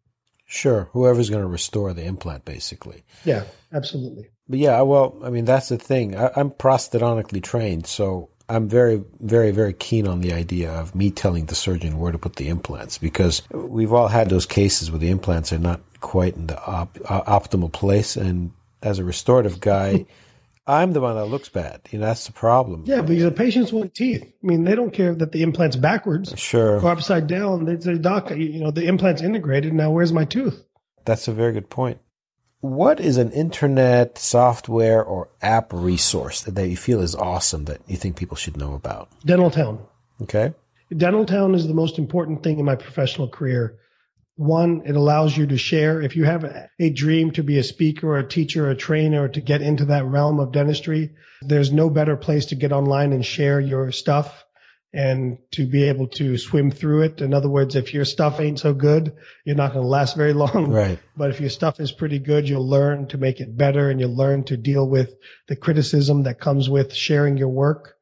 [0.46, 0.88] Sure.
[0.92, 3.04] Whoever's going to restore the implant, basically.
[3.24, 4.30] Yeah, absolutely.
[4.48, 6.16] But yeah, well, I mean, that's the thing.
[6.16, 11.10] I, I'm prosthodontically trained, so I'm very, very, very keen on the idea of me
[11.10, 15.00] telling the surgeon where to put the implants because we've all had those cases where
[15.00, 18.14] the implants are not quite in the op- uh, optimal place.
[18.14, 18.52] And
[18.82, 20.04] as a restorative guy,
[20.66, 21.80] I'm the one that looks bad.
[21.90, 22.84] You know, that's the problem.
[22.86, 24.22] Yeah, because the patients want teeth.
[24.22, 26.38] I mean, they don't care that the implant's backwards.
[26.38, 26.78] Sure.
[26.78, 27.64] Or upside down.
[27.64, 29.72] They say, Doc, you know, the implant's integrated.
[29.72, 30.62] Now, where's my tooth?
[31.06, 31.98] That's a very good point.
[32.60, 37.96] What is an internet software or app resource that you feel is awesome that you
[37.96, 39.08] think people should know about?
[39.24, 39.80] Dental Town.
[40.22, 40.54] Okay.
[40.94, 43.78] Dental Town is the most important thing in my professional career.
[44.36, 46.02] One, it allows you to share.
[46.02, 49.24] If you have a dream to be a speaker or a teacher or a trainer
[49.24, 53.12] or to get into that realm of dentistry, there's no better place to get online
[53.12, 54.44] and share your stuff
[54.92, 57.20] and to be able to swim through it.
[57.20, 60.32] In other words, if your stuff ain't so good, you're not going to last very
[60.32, 60.70] long.
[60.70, 61.00] Right.
[61.16, 64.16] But if your stuff is pretty good, you'll learn to make it better and you'll
[64.16, 65.14] learn to deal with
[65.48, 67.93] the criticism that comes with sharing your work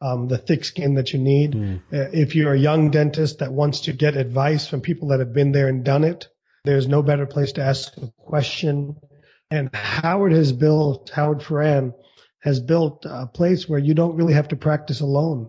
[0.00, 1.52] um, the thick skin that you need.
[1.52, 1.80] Mm.
[1.90, 5.52] If you're a young dentist that wants to get advice from people that have been
[5.52, 6.28] there and done it,
[6.64, 8.96] there's no better place to ask a question.
[9.50, 11.94] And Howard has built, Howard Farran
[12.40, 15.48] has built a place where you don't really have to practice alone.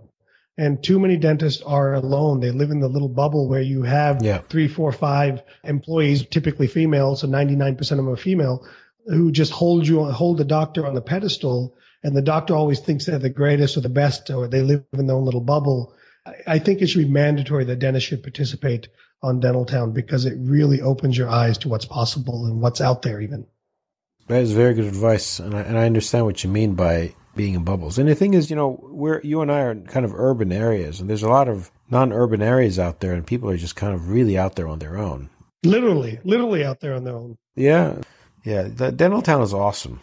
[0.58, 2.42] And too many dentists are alone.
[2.42, 4.40] They live in the little bubble where you have yeah.
[4.50, 8.68] three, four, five employees, typically female, so 99% of them are female,
[9.06, 13.06] who just hold you, hold the doctor on the pedestal and the doctor always thinks
[13.06, 15.94] they're the greatest or the best or they live in their own little bubble.
[16.48, 18.90] I think it should be mandatory that dentists should participate
[19.22, 23.02] on Dental Town because it really opens your eyes to what's possible and what's out
[23.02, 23.46] there even.
[24.28, 27.56] That is very good advice, and I, and I understand what you mean by being
[27.56, 27.98] in bubbles.
[27.98, 30.52] And the thing is, you know, we're you and I are in kind of urban
[30.52, 33.94] areas, and there's a lot of non-urban areas out there, and people are just kind
[33.94, 35.32] of really out there on their own.
[35.64, 37.38] Literally, literally out there on their own.
[37.56, 37.96] Yeah,
[38.46, 38.68] yeah.
[38.72, 40.00] The Dental Town is awesome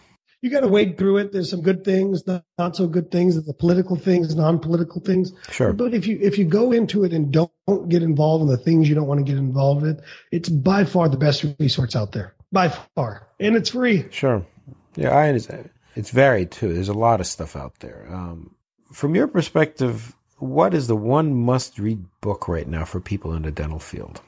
[0.46, 1.32] you got to wade through it.
[1.32, 5.32] There's some good things, not, not so good things, the political things, non-political things.
[5.50, 5.72] Sure.
[5.72, 8.56] But if you if you go into it and don't, don't get involved in the
[8.56, 12.12] things you don't want to get involved in, it's by far the best resource out
[12.12, 14.06] there, by far, and it's free.
[14.10, 14.46] Sure.
[14.94, 15.68] Yeah, I understand.
[15.96, 16.72] It's varied too.
[16.72, 18.06] There's a lot of stuff out there.
[18.08, 18.54] Um,
[18.92, 23.50] from your perspective, what is the one must-read book right now for people in the
[23.50, 24.20] dental field?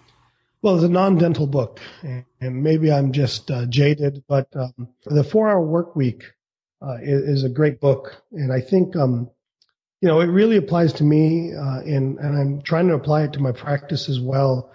[0.60, 5.64] Well, it's a non-dental book, and maybe I'm just uh, jaded, but um, the Four-Hour
[5.64, 6.24] Work Week
[6.82, 9.30] uh, is, is, a great book, and I think um,
[10.00, 13.34] you know it really applies to me, uh, and and I'm trying to apply it
[13.34, 14.72] to my practice as well.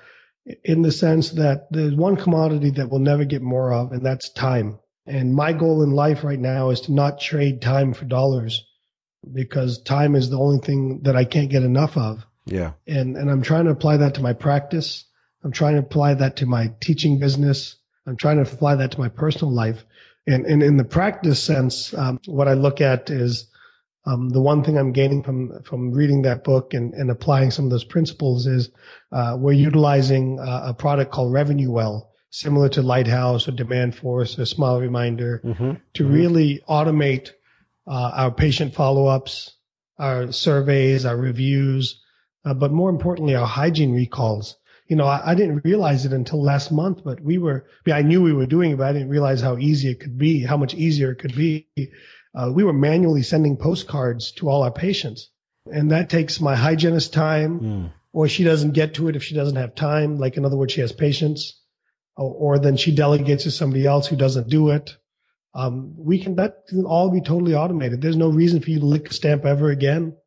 [0.63, 4.29] in the sense that there's one commodity that we'll never get more of, and that's
[4.29, 4.79] time.
[5.05, 8.65] And my goal in life right now is to not trade time for dollars
[9.31, 12.25] because time is the only thing that I can't get enough of.
[12.45, 12.73] Yeah.
[12.87, 15.05] And, and I'm trying to apply that to my practice.
[15.43, 17.75] I'm trying to apply that to my teaching business.
[18.07, 19.85] I'm trying to apply that to my personal life.
[20.25, 23.47] And, and in the practice sense, um, what I look at is
[24.05, 27.65] um, the one thing I'm gaining from from reading that book and, and applying some
[27.65, 28.69] of those principles is
[29.11, 34.79] uh, we're utilizing uh, a product called RevenueWell, similar to Lighthouse or Demandforce or Smile
[34.79, 35.71] Reminder, Mm-hmm.
[35.93, 37.31] to really automate
[37.87, 39.53] uh, our patient follow-ups,
[39.97, 42.01] our surveys, our reviews,
[42.45, 44.57] uh, but more importantly, our hygiene recalls.
[44.87, 48.21] You know, I, I didn't realize it until last month, but we were, I, knew
[48.21, 50.73] we were doing it, but I didn't realize how easy it could be, how much
[50.73, 51.67] easier it could be.
[52.35, 55.29] Uh, we were manually sending postcards to all our patients.
[55.71, 57.59] And that takes my hygienist time,
[58.11, 60.17] or she doesn't get to it if she doesn't have time.
[60.17, 61.59] Like, in other words, she has patients,
[62.17, 64.97] or, or then she delegates to somebody else who doesn't do it.
[65.55, 68.01] Um, we can, that can all be totally automated.
[68.01, 70.17] There's no reason for you to lick a stamp ever again.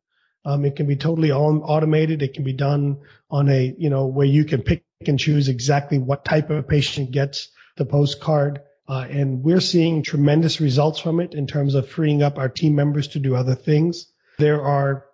[0.47, 2.21] Um, it can be totally all automated.
[2.21, 5.99] It can be done on a, you know, where you can pick and choose exactly
[5.99, 8.61] what type of patient gets the postcard.
[8.87, 12.75] Uh, and we're seeing tremendous results from it in terms of freeing up our team
[12.75, 14.09] members to do other things.
[14.37, 15.05] There are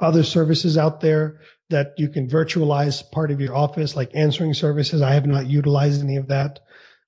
[0.00, 1.40] other services out there
[1.70, 5.02] that you can virtualize part of your office, like answering services.
[5.02, 6.58] I have not utilized any of that.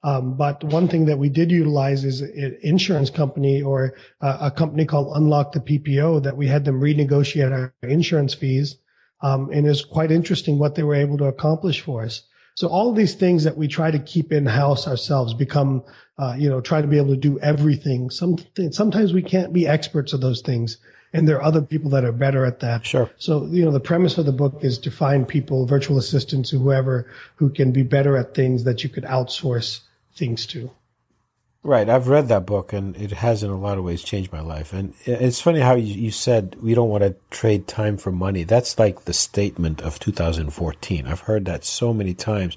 [0.02, 4.50] Um, but one thing that we did utilize is an insurance company or uh, a
[4.50, 8.76] company called Unlock the PPO that we had them renegotiate our insurance fees.
[9.20, 12.22] Um, and it's quite interesting what they were able to accomplish for us.
[12.54, 15.84] So all these things that we try to keep in house ourselves become,
[16.18, 18.10] uh, you know, try to be able to do everything.
[18.10, 18.38] Some,
[18.70, 20.78] sometimes we can't be experts of those things.
[21.12, 22.86] And there are other people that are better at that.
[22.86, 23.10] Sure.
[23.18, 26.58] So, you know, the premise of the book is to find people, virtual assistants or
[26.58, 29.80] whoever, who can be better at things that you could outsource
[30.14, 30.70] things to.
[31.62, 31.90] Right.
[31.90, 34.72] I've read that book and it has in a lot of ways changed my life.
[34.72, 38.44] And it's funny how you, you said we don't want to trade time for money.
[38.44, 41.06] That's like the statement of 2014.
[41.06, 42.56] I've heard that so many times.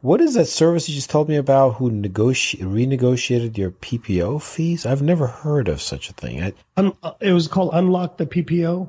[0.00, 4.86] What is that service you just told me about who negoti- renegotiated your PPO fees?
[4.86, 6.42] I've never heard of such a thing.
[6.42, 8.88] I, Un- it was called Unlock the PPO.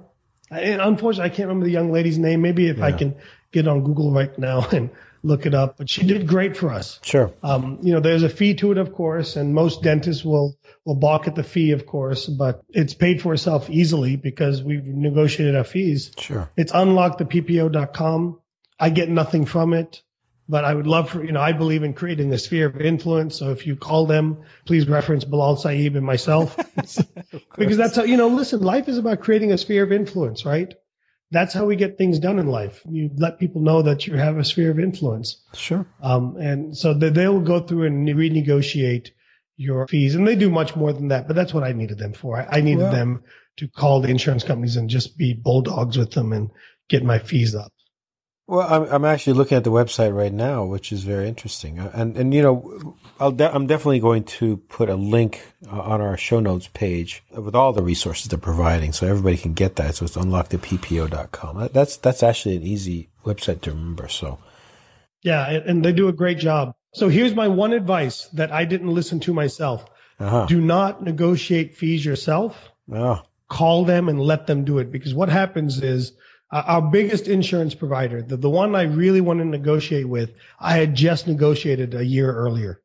[0.51, 2.41] And unfortunately, I can't remember the young lady's name.
[2.41, 3.15] Maybe if I can
[3.51, 4.89] get on Google right now and
[5.28, 5.78] look it up.
[5.78, 6.99] But she did great for us.
[7.03, 7.34] sure.
[7.43, 10.95] Um, you know, there's a fee to it, of course, and most dentists will will
[10.95, 15.55] balk at the fee, of course, but it's paid for itself easily because we've negotiated
[15.55, 16.11] our fees.
[16.17, 16.49] Sure.
[16.55, 18.39] It's unlocktheppo.com.
[18.80, 20.01] I get nothing from it,
[20.47, 23.36] but I would love for, you know, I believe in creating a sphere of influence.
[23.36, 26.55] So if you call them, please reference Bilal Saeed and myself
[27.57, 30.73] because that's how, you know, listen, life is about creating a sphere of influence, right?
[31.32, 32.82] That's how we get things done in life.
[32.88, 35.43] You let people know that you have a sphere of influence.
[35.53, 35.86] Sure.
[36.01, 39.09] Um, and so they- they'll go through and renegotiate
[39.57, 40.15] your fees.
[40.15, 42.38] And they do much more than that, but that's what I needed them for.
[42.38, 43.23] I, I needed Well- them
[43.57, 46.49] to call the insurance companies and just be bulldogs with them and
[46.89, 47.71] get my fees up.
[48.47, 51.79] Well, I'm, I'm actually looking at the website right now, which is very interesting.
[51.79, 55.81] Uh, And, and you know, I'll de- I'm definitely going to put a link uh,
[55.81, 59.75] on our show notes page with all the resources they're providing so everybody can get
[59.75, 59.95] that.
[59.95, 61.59] So it's unlocktheppo.com.
[61.59, 64.07] That- That's, that's actually an easy website to remember.
[64.07, 64.39] So,
[65.21, 65.45] Yeah.
[65.49, 66.73] And, and they do a great job.
[66.93, 69.85] So here's my one advice that I didn't listen to myself.
[70.19, 70.45] uh-huh.
[70.47, 72.55] Do not negotiate fees yourself.
[72.91, 76.13] Oh, call them and let them do it because what happens is
[76.51, 80.77] uh, our biggest insurance provider, the, the one I really want to negotiate with, I
[80.77, 82.81] had just negotiated a year earlier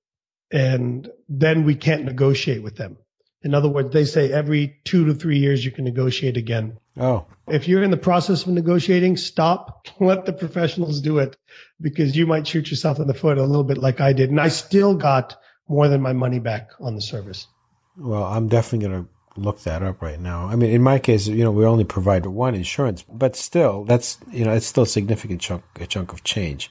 [0.50, 2.98] and then we can't negotiate with them.
[3.44, 6.78] In other words, they say every two to three years you can negotiate again.
[6.96, 11.36] oh, If you're in the process of negotiating, stop, let the professionals do it
[11.80, 14.30] because you might shoot yourself in the foot a little bit like I did.
[14.30, 15.36] And I still got
[15.68, 17.46] more than my money back on the service.
[17.96, 20.47] well, I'm definitely going to look that up right now.
[20.47, 24.18] I mean, in my case, you know, we only provide one insurance, but still, that's,
[24.30, 26.70] you know, it's still a significant chunk, a chunk of change.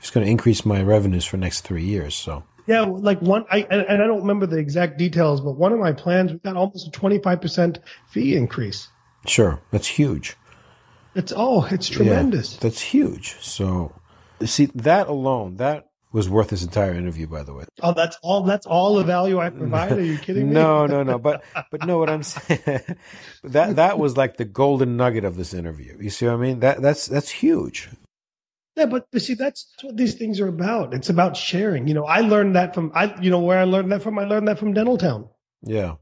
[0.00, 2.14] It's going to increase my revenues for the next three years.
[2.14, 5.78] So, Yeah, like one, I and, I don't remember the exact details, but one of
[5.80, 7.78] my plans we got almost a twenty five percent
[8.08, 8.88] fee increase.
[9.26, 10.36] sure, that's huge.
[11.14, 12.56] It's oh, it's Yeah, tremendous.
[12.58, 13.36] that's huge.
[13.40, 13.92] So,
[14.44, 17.64] see, that alone, that was worth this entire interview, by the way.
[17.82, 18.42] Oh, that's all.
[18.42, 19.92] That's all the value I provide.
[19.92, 20.54] Are you kidding me?
[20.54, 21.18] No, no, no.
[21.18, 22.60] But, but no, what I'm saying,
[23.44, 25.96] that, that was like the golden nugget of this interview.
[26.00, 26.60] You see what I mean?
[26.60, 27.88] That, that's, that's huge.
[28.76, 30.94] Yeah, but, but see, that's that's what these things are about.
[30.94, 31.88] It's about sharing.
[31.88, 33.12] You know, I learned that from I.
[33.20, 34.16] You know, where I learned that from.
[34.20, 35.28] I learned that from Dental Town.
[35.62, 35.96] Yeah.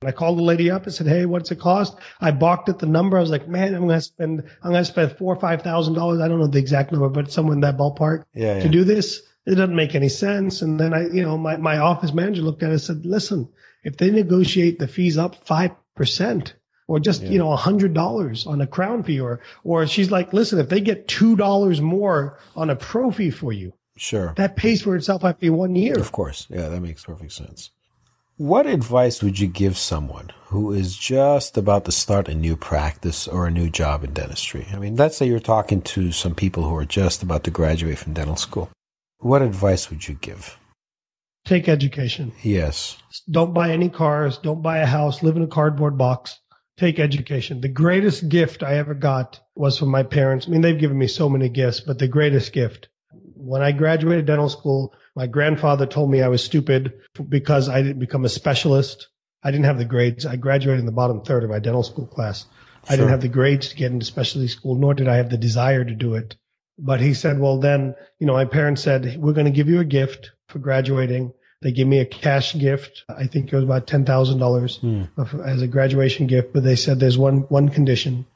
[0.00, 2.78] And I called the lady up and said, "Hey, what's it cost?" I balked at
[2.78, 3.18] the number.
[3.18, 6.20] I was like, "Man, I'm gonna spend I'm gonna spend four or five thousand dollars.
[6.20, 9.20] I don't know the exact number, but somewhere in that ballpark Yeah, to do this.
[9.46, 12.62] It doesn't make any sense." And then I, you know, my my office manager looked
[12.62, 13.48] at it and said, "Listen,
[13.84, 16.54] if they negotiate the fees up five percent."
[16.88, 20.32] Or just you know a hundred dollars on a crown fee, or or she's like,
[20.34, 24.34] listen, if they get two dollars more on a prophy fee for you, Sure.
[24.36, 25.98] that pays for itself after one year.
[25.98, 26.46] Of course.
[26.50, 27.70] Yeah, that makes perfect sense.
[28.36, 33.28] What advice would you give someone who is just about to start a new practice
[33.28, 34.66] or a new job in dentistry?
[34.72, 37.98] I mean, let's say you're talking to some people who are just about to graduate
[37.98, 38.68] from dental school.
[39.22, 40.58] What advice would you give?
[41.44, 42.32] Take education.
[42.42, 42.98] Yes.
[43.30, 44.38] Don't buy any cars.
[44.38, 45.22] Don't buy a house.
[45.22, 46.40] Live in a cardboard box.
[46.76, 47.60] Take education.
[47.60, 50.46] The greatest gift I ever got was from my parents.
[50.46, 52.88] I mean, they've given me so many gifts, but the greatest gift.
[53.12, 56.94] When I graduated dental school, my grandfather told me I was stupid
[57.28, 59.08] because I didn't become a specialist.
[59.40, 60.26] I didn't have the grades.
[60.26, 62.46] I graduated in the bottom third of my dental school class.
[62.88, 65.38] I didn't have the grades to get into specialty school, nor did I have the
[65.38, 66.36] desire to do it.
[66.78, 69.80] But he said, well, then, you know, my parents said, we're going to give you
[69.80, 71.32] a gift for graduating.
[71.60, 73.04] They gave me a cash gift.
[73.08, 75.40] I think it was about $10,000 Hmm.
[75.42, 76.52] as a graduation gift.
[76.52, 78.26] But they said there's one, one condition.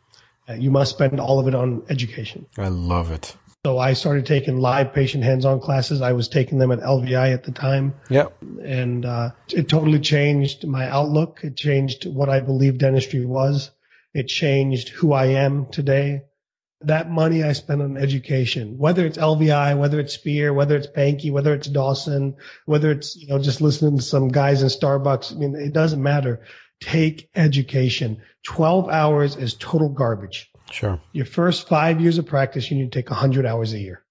[0.48, 2.46] Uh, you must spend all of it on education.
[2.56, 3.34] I love it.
[3.64, 6.00] So I started taking live patient hands-on classes.
[6.00, 8.36] I was taking them at LVI at the time Yep.
[8.62, 11.40] and uh, it totally changed my outlook.
[11.42, 13.72] It changed what I believed dentistry was.
[14.14, 16.22] It changed who I am today.
[16.82, 21.32] That money I spend on education, whether it's LVI, whether it's Spear, whether it's Pankey,
[21.32, 25.32] whether it's Dawson, whether it's you know just listening to some guys in Starbucks.
[25.32, 26.42] I mean, it doesn't matter.
[26.80, 28.22] Take education.
[28.44, 30.50] Twelve hours is total garbage.
[30.70, 31.00] Sure.
[31.12, 34.04] Your first five years of practice, you need to take hundred hours a year.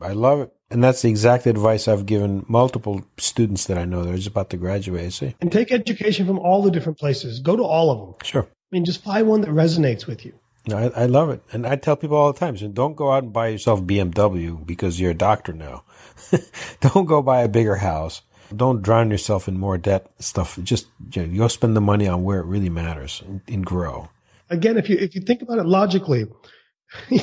[0.00, 0.52] I love it.
[0.70, 4.28] And that's the exact advice I've given multiple students that I know that are just
[4.28, 5.12] about to graduate.
[5.12, 5.34] See?
[5.40, 7.40] And take education from all the different places.
[7.40, 8.14] Go to all of them.
[8.22, 8.42] Sure.
[8.42, 10.34] I mean, just find one that resonates with you.
[10.72, 13.32] I, I love it, and I tell people all the time: don't go out and
[13.32, 15.84] buy yourself BMW because you're a doctor now.
[16.80, 18.22] don't go buy a bigger house.
[18.54, 20.58] Don't drown yourself in more debt stuff.
[20.62, 24.08] Just you know, spend the money on where it really matters and, and grow.
[24.48, 26.26] Again, if you if you think about it logically,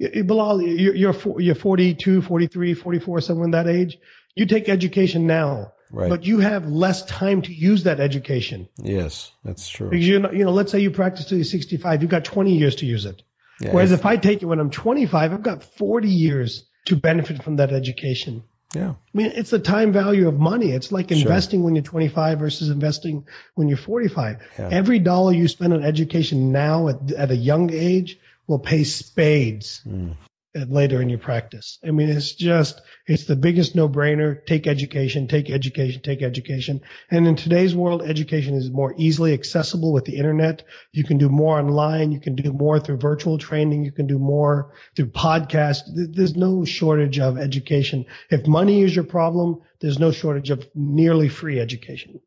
[0.00, 3.98] Bilal, you're you're, you're 42, 43, 44, somewhere in that age.
[4.34, 6.10] You take education now, Right.
[6.10, 9.88] but you have less time to use that education Yes, that's true.
[9.90, 12.56] because you know, you know, let's say you practice till you're 65, you've got 20
[12.56, 13.22] years to use it.
[13.60, 17.42] Yeah, Whereas if- I take it when I'm 25, I've got 40 years to benefit
[17.42, 18.42] from that education.
[18.74, 20.70] yeah, I mean, it's the time value of money.
[20.72, 21.18] It's like Sure.
[21.18, 24.36] investing when you're 25 versus investing when you're 45.
[24.58, 24.68] Yeah.
[24.70, 29.80] Every dollar you spend on education now at, at a young age will pay spades
[29.88, 30.14] Mm.
[30.54, 31.78] At- later in your practice.
[31.86, 34.44] I mean, it's just, it's the biggest no brainer.
[34.46, 36.80] Take education, take education, take education.
[37.10, 40.64] And in today's world, education is more easily accessible with the internet.
[40.92, 42.12] You can do more online.
[42.12, 43.84] You can do more through virtual training.
[43.84, 45.82] You can do more through podcasts.
[45.94, 48.06] There's no shortage of education.
[48.30, 52.20] If money is your problem, there's no shortage of nearly free education.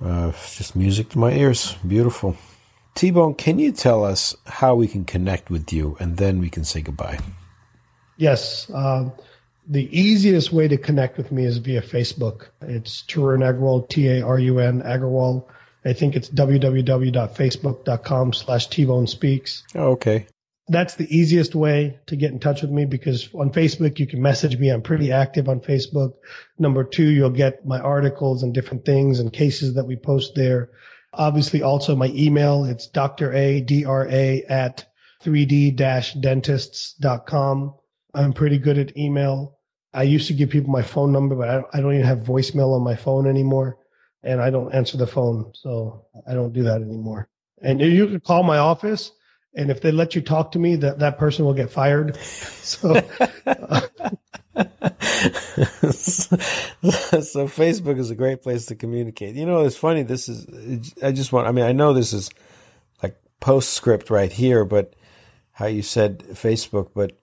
[0.00, 1.76] uh, just music to my ears.
[1.86, 2.36] Beautiful.
[2.94, 6.48] T Bone, can you tell us how we can connect with you, and then we
[6.48, 7.18] can say goodbye?
[8.16, 8.70] Yes.
[8.70, 9.12] Um,
[9.66, 12.48] the easiest way to connect with me is via Facebook.
[12.60, 15.46] It's Tarun Agarwal, T-A-R-U-N Agarwal.
[15.84, 19.64] I think it's www.facebook.com slash T-Bone Speaks.
[19.74, 20.26] Oh, okay.
[20.66, 24.22] That's the easiest way to get in touch with me because on Facebook, you can
[24.22, 24.70] message me.
[24.70, 26.14] I'm pretty active on Facebook.
[26.58, 30.70] Number two, you'll get my articles and different things and cases that we post there.
[31.12, 32.64] Obviously, also my email.
[32.64, 33.34] It's Dr.
[33.34, 34.86] A, D-R-A at
[35.22, 37.74] 3D-dentists.com.
[38.14, 39.58] I'm pretty good at email.
[39.92, 42.18] I used to give people my phone number, but I don't, I don't even have
[42.18, 43.78] voicemail on my phone anymore.
[44.22, 45.52] And I don't answer the phone.
[45.54, 47.28] So I don't do that anymore.
[47.62, 49.12] And you can call my office.
[49.56, 52.18] And if they let you talk to me, that, that person will get fired.
[52.64, 53.00] So so
[57.46, 59.36] Facebook is a great place to communicate.
[59.36, 60.02] You know, it's funny.
[60.02, 62.30] This is, I just want, I mean, I know this is
[63.02, 64.94] like postscript right here, but
[65.52, 67.18] how you said Facebook, but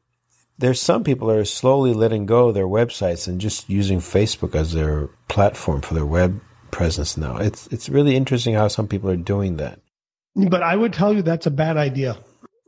[0.61, 4.55] there's some people that are slowly letting go of their websites and just using Facebook
[4.55, 6.39] as their platform for their web
[6.71, 7.37] presence now.
[7.37, 9.79] It's, it's really interesting how some people are doing that.
[10.35, 12.17] But I would tell you that's a bad idea.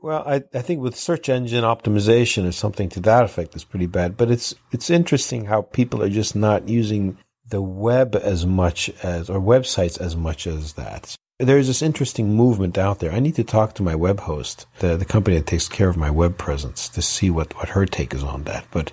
[0.01, 3.85] Well, I, I think with search engine optimization or something to that effect is pretty
[3.85, 4.17] bad.
[4.17, 7.17] But it's it's interesting how people are just not using
[7.47, 11.15] the web as much as or websites as much as that.
[11.39, 13.11] There's this interesting movement out there.
[13.11, 15.97] I need to talk to my web host, the the company that takes care of
[15.97, 18.65] my web presence, to see what, what her take is on that.
[18.71, 18.91] But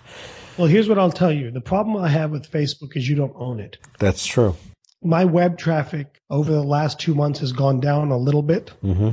[0.56, 1.50] Well, here's what I'll tell you.
[1.50, 3.76] The problem I have with Facebook is you don't own it.
[3.98, 4.56] that's true.
[5.02, 9.10] my web traffic over the last two months has gone down a little bit Mm-hmm.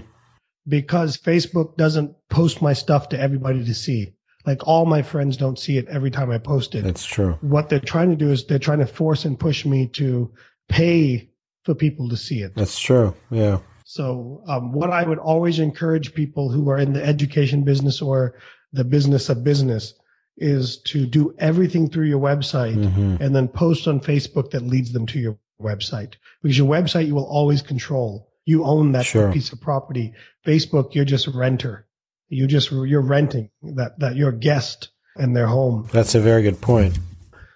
[0.68, 4.14] because Facebook doesn't post my stuff to everybody to see.
[4.46, 6.84] Like all my friends don't see it every time I post it.
[6.84, 7.34] That's true.
[7.42, 10.32] what they're trying to do is they're trying to force and push me to
[10.70, 11.30] pay
[11.68, 12.56] for people to see it.
[12.56, 13.14] That's true.
[13.30, 13.60] Yeah.
[13.84, 18.36] So, um, what I would always encourage people who are in the education business or
[18.72, 19.94] the business of business
[20.38, 23.20] is to do everything through your website Mhm.
[23.20, 26.14] and then post on Facebook that leads them to your website.
[26.42, 28.30] Because your website you will always control.
[28.46, 29.34] You own that Sure.
[29.34, 30.14] piece of property.
[30.46, 31.86] Facebook, you're just a renter.
[32.30, 35.88] You just you're renting that that your guest and their home.
[35.92, 36.98] That's a very good point.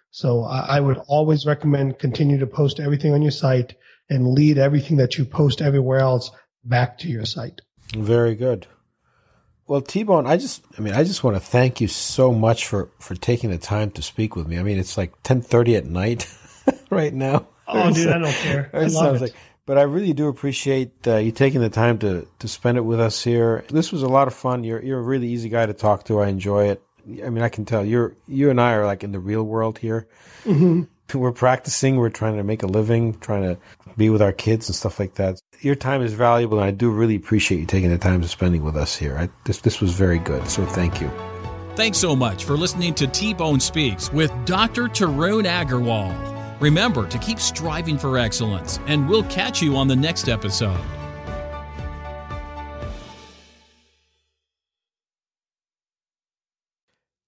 [0.09, 3.75] So I, I would always recommend continue to post everything on your site
[4.11, 6.31] and lead everything that you post everywhere else
[6.65, 7.61] back to your site.
[7.95, 8.67] Very good.
[9.67, 12.89] Well, T-Bone, I just, I mean, I just want to thank you so much for,
[12.99, 14.59] for taking the time to speak with me.
[14.59, 16.27] I mean, it's like 1030 at night
[16.89, 17.47] right now.
[17.69, 18.69] Oh, dude, I don't care.
[18.73, 19.25] I love sounds it.
[19.25, 19.35] like,
[19.65, 22.99] but I really do appreciate uh, you taking the time to, to spend it with
[22.99, 23.63] us here.
[23.69, 24.65] This was a lot of fun.
[24.65, 26.19] You're, you're a really easy guy to talk to.
[26.19, 26.83] I enjoy it.
[27.23, 29.77] I mean, I can tell you're, you and I are like in the real world
[29.77, 30.09] here.
[31.13, 31.97] We're practicing.
[31.97, 33.57] We're trying to make a living, trying to
[33.97, 35.39] be with our kids and stuff like that.
[35.59, 38.63] Your time is valuable, and I do really appreciate you taking the time to spending
[38.63, 39.17] with us here.
[39.17, 41.09] I, this this was very good, so thank you.
[41.75, 44.83] Thanks so much for listening to T Bone Speaks with Dr.
[44.83, 46.59] Tarun Agarwal.
[46.59, 50.79] Remember to keep striving for excellence, and we'll catch you on the next episode.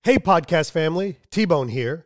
[0.03, 2.05] Hey, podcast family, T Bone here.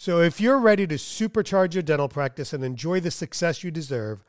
[0.00, 4.24] So if you're ready to supercharge your dental practice and enjoy the success you deserve,